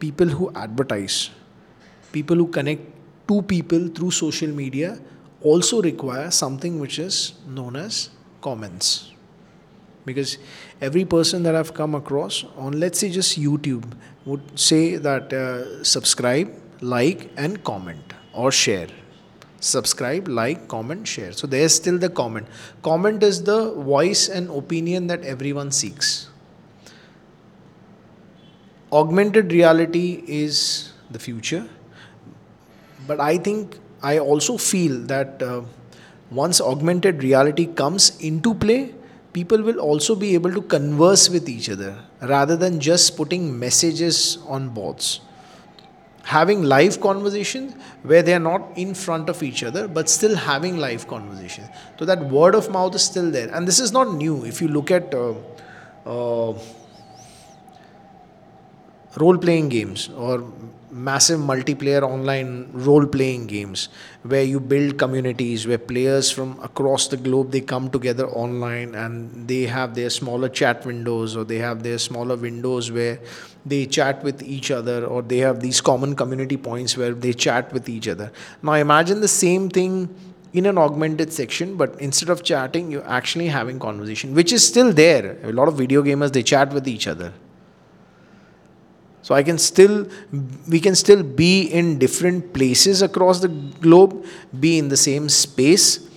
people 0.00 0.26
who 0.26 0.50
advertise, 0.56 1.30
people 2.10 2.34
who 2.34 2.48
connect 2.48 2.82
to 3.28 3.42
people 3.42 3.86
through 3.86 4.10
social 4.10 4.50
media 4.50 4.98
also 5.42 5.82
require 5.82 6.30
something 6.30 6.78
which 6.78 6.98
is 6.98 7.34
known 7.46 7.76
as 7.76 8.10
comments. 8.40 9.12
Because 10.04 10.38
every 10.80 11.04
person 11.04 11.42
that 11.42 11.54
i've 11.56 11.74
come 11.74 11.94
across 11.94 12.44
on 12.56 12.78
let's 12.78 12.98
say 13.00 13.10
just 13.10 13.40
youtube 13.40 13.84
would 14.24 14.58
say 14.58 14.96
that 14.96 15.32
uh, 15.32 15.82
subscribe 15.82 16.52
like 16.80 17.30
and 17.36 17.62
comment 17.64 18.14
or 18.32 18.52
share. 18.52 18.88
Subscribe 19.60 20.28
like 20.28 20.68
comment 20.68 21.08
share. 21.08 21.32
So 21.32 21.46
there's 21.46 21.74
still 21.74 21.98
the 21.98 22.10
comment. 22.10 22.46
Comment 22.82 23.22
is 23.22 23.42
the 23.42 23.72
voice 23.72 24.28
and 24.28 24.50
opinion 24.50 25.06
that 25.06 25.22
everyone 25.22 25.72
seeks. 25.72 26.28
Augmented 28.92 29.52
reality 29.52 30.22
is 30.26 30.92
the 31.10 31.18
future. 31.18 31.66
But 33.06 33.20
i 33.20 33.38
think 33.38 33.78
I 34.02 34.18
also 34.18 34.56
feel 34.56 34.98
that 35.06 35.42
uh, 35.42 35.62
once 36.30 36.60
augmented 36.60 37.22
reality 37.22 37.66
comes 37.66 38.18
into 38.20 38.54
play, 38.54 38.94
people 39.32 39.62
will 39.62 39.78
also 39.78 40.14
be 40.14 40.34
able 40.34 40.52
to 40.52 40.62
converse 40.62 41.28
with 41.28 41.48
each 41.48 41.68
other 41.70 41.98
rather 42.22 42.56
than 42.56 42.80
just 42.80 43.16
putting 43.16 43.58
messages 43.58 44.38
on 44.46 44.68
boards. 44.70 45.20
having 46.26 46.62
live 46.64 47.00
conversations 47.00 47.74
where 48.02 48.22
they 48.22 48.34
are 48.34 48.44
not 48.46 48.62
in 48.76 48.94
front 48.94 49.28
of 49.32 49.42
each 49.42 49.62
other 49.62 49.86
but 49.86 50.08
still 50.08 50.34
having 50.34 50.76
live 50.76 51.06
conversations. 51.06 51.68
So 51.98 52.04
that 52.04 52.24
word 52.36 52.54
of 52.56 52.68
mouth 52.70 52.94
is 52.96 53.04
still 53.04 53.30
there. 53.30 53.48
And 53.54 53.66
this 53.66 53.78
is 53.78 53.92
not 53.92 54.12
new. 54.14 54.44
If 54.44 54.60
you 54.60 54.68
look 54.68 54.90
at 54.90 55.14
uh, 55.14 55.34
uh, 56.04 56.58
role 59.16 59.38
playing 59.38 59.68
games 59.68 60.08
or 60.10 60.44
massive 60.90 61.38
multiplayer 61.38 62.02
online 62.02 62.68
role 62.72 63.06
playing 63.06 63.46
games 63.46 63.88
where 64.22 64.42
you 64.42 64.58
build 64.58 64.96
communities 64.98 65.66
where 65.66 65.78
players 65.78 66.30
from 66.30 66.58
across 66.62 67.08
the 67.08 67.16
globe 67.16 67.50
they 67.50 67.60
come 67.60 67.90
together 67.90 68.26
online 68.28 68.94
and 68.94 69.46
they 69.46 69.62
have 69.62 69.94
their 69.94 70.08
smaller 70.08 70.48
chat 70.48 70.86
windows 70.86 71.36
or 71.36 71.44
they 71.44 71.58
have 71.58 71.82
their 71.82 71.98
smaller 71.98 72.36
windows 72.36 72.90
where 72.90 73.18
they 73.66 73.84
chat 73.84 74.22
with 74.24 74.42
each 74.42 74.70
other 74.70 75.04
or 75.04 75.22
they 75.22 75.38
have 75.38 75.60
these 75.60 75.80
common 75.80 76.16
community 76.16 76.56
points 76.56 76.96
where 76.96 77.12
they 77.12 77.32
chat 77.32 77.72
with 77.72 77.88
each 77.88 78.08
other. 78.08 78.32
Now 78.62 78.74
imagine 78.74 79.20
the 79.20 79.28
same 79.28 79.68
thing 79.68 80.14
in 80.54 80.64
an 80.64 80.78
augmented 80.78 81.32
section 81.32 81.76
but 81.76 82.00
instead 82.00 82.30
of 82.30 82.42
chatting 82.42 82.90
you're 82.90 83.06
actually 83.06 83.48
having 83.48 83.78
conversation 83.78 84.34
which 84.34 84.52
is 84.52 84.66
still 84.66 84.92
there. 84.92 85.36
A 85.42 85.52
lot 85.52 85.68
of 85.68 85.74
video 85.74 86.02
gamers 86.02 86.32
they 86.32 86.42
chat 86.42 86.72
with 86.72 86.88
each 86.88 87.06
other 87.06 87.34
so 89.26 89.34
I 89.34 89.42
can 89.42 89.58
still, 89.58 90.06
we 90.68 90.78
can 90.78 90.94
still 90.94 91.24
be 91.24 91.62
in 91.62 91.98
different 91.98 92.52
places 92.54 93.02
across 93.02 93.40
the 93.40 93.48
globe, 93.48 94.24
be 94.60 94.78
in 94.78 94.88
the 94.88 94.96
same 94.96 95.28
space, 95.28 96.08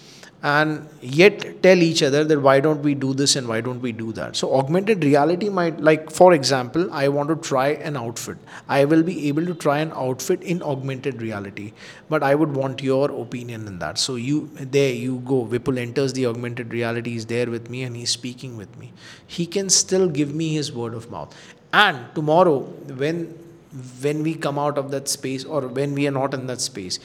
and 0.43 0.87
yet 1.01 1.63
tell 1.63 1.81
each 1.81 2.03
other 2.03 2.23
that 2.23 2.39
why 2.39 2.59
don't 2.59 2.83
we 2.83 2.93
do 2.93 3.15
this 3.15 3.35
and 3.35 3.47
why 3.47 3.61
don't 3.61 3.81
we 3.81 3.91
do 3.91 4.11
that. 4.11 4.35
So 4.35 4.55
augmented 4.55 5.03
reality 5.03 5.49
might, 5.49 5.81
like 5.81 6.11
for 6.11 6.33
example, 6.33 6.87
I 6.93 7.07
want 7.07 7.29
to 7.29 7.35
try 7.35 7.69
an 7.69 7.97
outfit. 7.97 8.37
I 8.67 8.85
will 8.85 9.01
be 9.01 9.27
able 9.27 9.43
to 9.47 9.55
try 9.55 9.79
an 9.79 9.91
outfit 9.95 10.43
in 10.43 10.61
augmented 10.61 11.19
reality, 11.19 11.73
but 12.09 12.21
I 12.21 12.35
would 12.35 12.55
want 12.55 12.83
your 12.83 13.09
opinion 13.09 13.65
in 13.65 13.79
that. 13.79 13.97
So 13.97 14.17
you, 14.17 14.51
there 14.53 14.93
you 14.93 15.17
go. 15.25 15.47
Vipul 15.47 15.79
enters 15.79 16.13
the 16.13 16.27
augmented 16.27 16.71
reality. 16.71 17.13
He's 17.13 17.25
there 17.25 17.49
with 17.49 17.71
me 17.71 17.81
and 17.81 17.95
he's 17.95 18.11
speaking 18.11 18.55
with 18.55 18.77
me. 18.77 18.93
He 19.25 19.47
can 19.47 19.67
still 19.69 20.07
give 20.07 20.35
me 20.35 20.53
his 20.53 20.71
word 20.71 20.93
of 20.93 21.09
mouth 21.09 21.35
and 21.73 21.97
tomorrow 22.15 22.59
when 23.03 23.25
when 24.01 24.23
we 24.23 24.33
come 24.33 24.57
out 24.57 24.77
of 24.77 24.89
that 24.91 25.07
space 25.07 25.45
or 25.45 25.67
when 25.67 25.93
we 25.93 26.07
are 26.07 26.11
not 26.11 26.33
in 26.33 26.47
that 26.47 26.59
space 26.59 26.99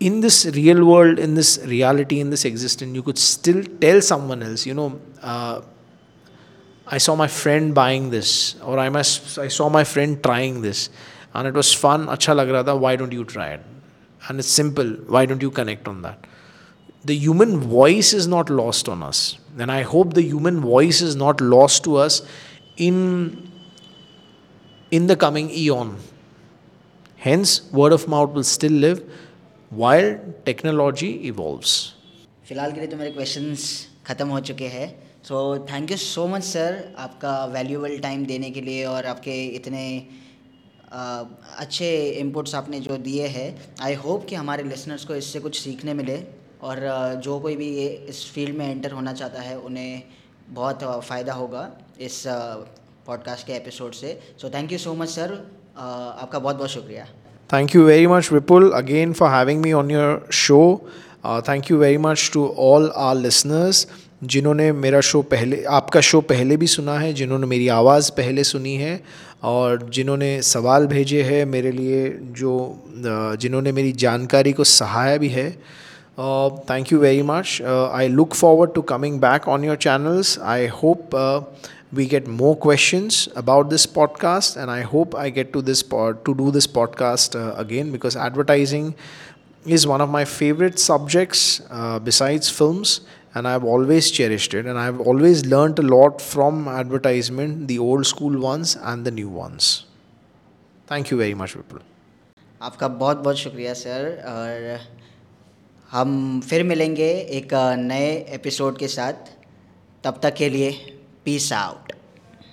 in 0.00 0.20
this 0.20 0.46
real 0.54 0.84
world 0.84 1.18
in 1.18 1.34
this 1.34 1.58
reality 1.64 2.20
in 2.20 2.30
this 2.30 2.44
existence 2.46 2.94
you 2.94 3.02
could 3.02 3.18
still 3.18 3.62
tell 3.80 4.00
someone 4.00 4.42
else 4.42 4.64
you 4.64 4.72
know 4.72 4.98
uh, 5.22 5.60
i 6.86 6.96
saw 6.96 7.14
my 7.14 7.28
friend 7.28 7.74
buying 7.74 8.08
this 8.10 8.56
or 8.62 8.78
I, 8.78 8.88
must, 8.88 9.38
I 9.38 9.48
saw 9.48 9.68
my 9.68 9.84
friend 9.84 10.22
trying 10.22 10.62
this 10.62 10.88
and 11.34 11.46
it 11.46 11.54
was 11.54 11.72
fun 11.72 12.06
acha 12.06 12.34
lag 12.34 12.48
raha 12.48 12.64
tha, 12.64 12.76
why 12.76 12.96
don't 12.96 13.12
you 13.12 13.24
try 13.24 13.50
it? 13.50 13.60
And 14.28 14.38
it's 14.38 14.48
simple 14.48 14.88
why 15.06 15.26
don't 15.26 15.42
you 15.42 15.50
connect 15.50 15.86
on 15.86 16.02
that? 16.02 16.26
The 17.04 17.16
human 17.16 17.58
voice 17.58 18.12
is 18.12 18.26
not 18.26 18.50
lost 18.50 18.88
on 18.88 19.02
us 19.02 19.38
and 19.58 19.70
i 19.70 19.82
hope 19.82 20.14
the 20.14 20.22
human 20.22 20.60
voice 20.60 21.00
is 21.02 21.14
not 21.16 21.40
lost 21.40 21.84
to 21.84 21.96
us 21.96 22.22
in 22.76 23.49
in 24.90 25.06
the 25.06 25.16
coming 25.16 25.50
eon. 25.50 25.96
Hence, 27.20 27.70
word 27.72 27.92
of 27.92 28.08
mouth 28.08 28.30
will 28.30 28.44
still 28.44 28.72
live 28.72 29.02
while 29.70 30.18
technology 30.44 31.12
evolves. 31.26 31.94
फ़िलहाल 32.46 32.72
के 32.72 32.80
लिए 32.80 32.88
तो 32.90 32.96
मेरे 32.96 33.10
questions 33.10 33.64
ख़त्म 34.06 34.28
हो 34.28 34.38
चुके 34.48 34.68
हैं 34.68 34.88
so 35.24 35.36
thank 35.70 35.90
you 35.90 35.96
so 35.96 36.26
much 36.28 36.42
sir 36.44 36.78
आपका 36.98 37.34
वैल्यूबल 37.52 37.98
टाइम 38.06 38.24
देने 38.26 38.50
के 38.50 38.60
लिए 38.60 38.84
और 38.84 39.06
आपके 39.06 39.34
इतने 39.56 39.84
आ, 40.92 41.22
अच्छे 41.58 41.90
इनपुट्स 42.20 42.54
आपने 42.54 42.80
जो 42.80 42.96
दिए 43.06 43.26
हैं 43.36 43.48
आई 43.82 43.94
होप 44.04 44.26
कि 44.28 44.34
हमारे 44.34 44.62
लिसनर्स 44.62 45.04
को 45.04 45.14
इससे 45.14 45.40
कुछ 45.40 45.60
सीखने 45.60 45.94
मिले 45.94 46.18
और 46.62 46.80
जो 47.24 47.38
कोई 47.40 47.56
भी 47.56 47.68
ये 47.76 47.88
इस 48.08 48.24
फ़ील्ड 48.32 48.56
में 48.56 48.66
एंटर 48.70 48.92
होना 48.92 49.12
चाहता 49.12 49.42
है 49.42 49.58
उन्हें 49.60 50.02
बहुत 50.50 50.82
फ़ायदा 50.84 51.32
होगा 51.34 51.70
इस 52.00 52.22
पॉडकास्ट 53.06 53.46
के 53.46 53.52
एपिसोड 53.52 53.92
से। 53.92 54.20
So 54.42 54.48
thank 54.48 54.72
you 54.72 54.78
so 54.78 54.94
much 54.94 55.08
sir 55.08 55.32
आपका 55.78 56.38
बहुत 56.38 56.56
बहुत 56.56 56.70
शुक्रिया। 56.70 57.04
Thank 57.52 57.74
you 57.74 57.84
very 57.84 58.06
much 58.06 58.32
Vipul 58.32 58.70
again 58.70 59.12
for 59.12 59.30
having 59.30 59.62
me 59.62 59.72
on 59.72 59.90
your 59.90 60.26
show 60.32 60.80
thank 61.26 61.70
you 61.70 61.76
very 61.76 61.96
much 61.96 62.30
to 62.34 62.54
all 62.58 62.92
our 62.96 63.16
listeners 63.16 63.86
जिन्होंने 64.24 64.72
मेरा 64.72 65.00
शो 65.00 65.22
पहले 65.22 65.64
आपका 65.64 66.00
शो 66.00 66.20
पहले 66.20 66.56
भी 66.56 66.66
सुना 66.66 66.98
है 66.98 67.12
जिन्होंने 67.12 67.46
मेरी 67.46 67.68
आवाज़ 67.68 68.10
पहले 68.10 68.44
सुनी 68.44 68.74
है 68.76 69.04
और 69.42 69.90
जिन्होंने 69.90 70.42
सवाल 70.42 70.86
भेजे 70.86 71.22
हैं 71.22 71.44
मेरे 71.46 71.72
लिए 71.72 72.18
जो 72.22 72.82
जिन्होंने 73.40 73.72
मेरी 73.72 73.92
जानकारी 73.92 74.52
को 74.52 74.64
सहाया 74.64 75.16
भी 75.16 75.28
है। 75.28 75.50
Thank 76.70 76.92
you 76.92 76.98
very 76.98 77.22
much 77.22 77.62
I 77.92 78.08
look 78.08 78.34
look 78.36 78.74
to 78.74 78.82
coming 78.82 79.20
back 79.20 79.48
on 79.48 79.64
your 79.64 79.76
channels 79.76 80.38
I 80.38 80.68
uh, 80.68 81.42
we 81.93 82.07
get 82.07 82.27
more 82.27 82.55
questions 82.55 83.29
about 83.35 83.69
this 83.69 83.85
podcast, 83.85 84.57
and 84.57 84.69
I 84.69 84.81
hope 84.81 85.15
I 85.15 85.29
get 85.29 85.53
to 85.53 85.61
this 85.61 85.83
pod, 85.83 86.25
to 86.25 86.33
do 86.35 86.51
this 86.51 86.67
podcast 86.67 87.35
uh, 87.35 87.55
again 87.55 87.91
because 87.91 88.15
advertising 88.15 88.95
is 89.65 89.87
one 89.87 90.01
of 90.01 90.09
my 90.09 90.25
favorite 90.25 90.79
subjects 90.79 91.61
uh, 91.69 91.99
besides 91.99 92.49
films 92.49 93.01
and 93.33 93.47
I've 93.47 93.63
always 93.63 94.11
cherished 94.11 94.53
it 94.53 94.65
and 94.65 94.77
I've 94.77 94.99
always 95.01 95.45
learned 95.45 95.79
a 95.79 95.81
lot 95.81 96.21
from 96.21 96.67
advertisement 96.67 97.67
the 97.67 97.79
old 97.79 98.05
school 98.05 98.39
ones 98.39 98.77
and 98.81 99.05
the 99.05 99.11
new 99.11 99.27
ones 99.27 99.85
thank 100.87 101.11
you 101.11 101.17
very 101.17 101.33
much 101.33 101.55
Vipul 101.57 101.81
आपका 102.61 102.87
बहुत 102.87 103.17
बहुत 103.23 103.37
शुक्रिया 103.37 103.73
sir 103.73 104.05
और 104.27 104.79
हम 105.91 106.39
फिर 106.49 106.63
मिलेंगे 106.63 107.09
एक 107.39 107.53
नए 107.79 108.07
एपिसोड 108.35 108.77
के 108.77 108.87
साथ 108.87 109.31
तब 110.03 110.19
तक 110.23 110.33
के 110.35 110.49
लिए 110.49 110.71
Peace 111.30 111.52
out. 111.52 111.99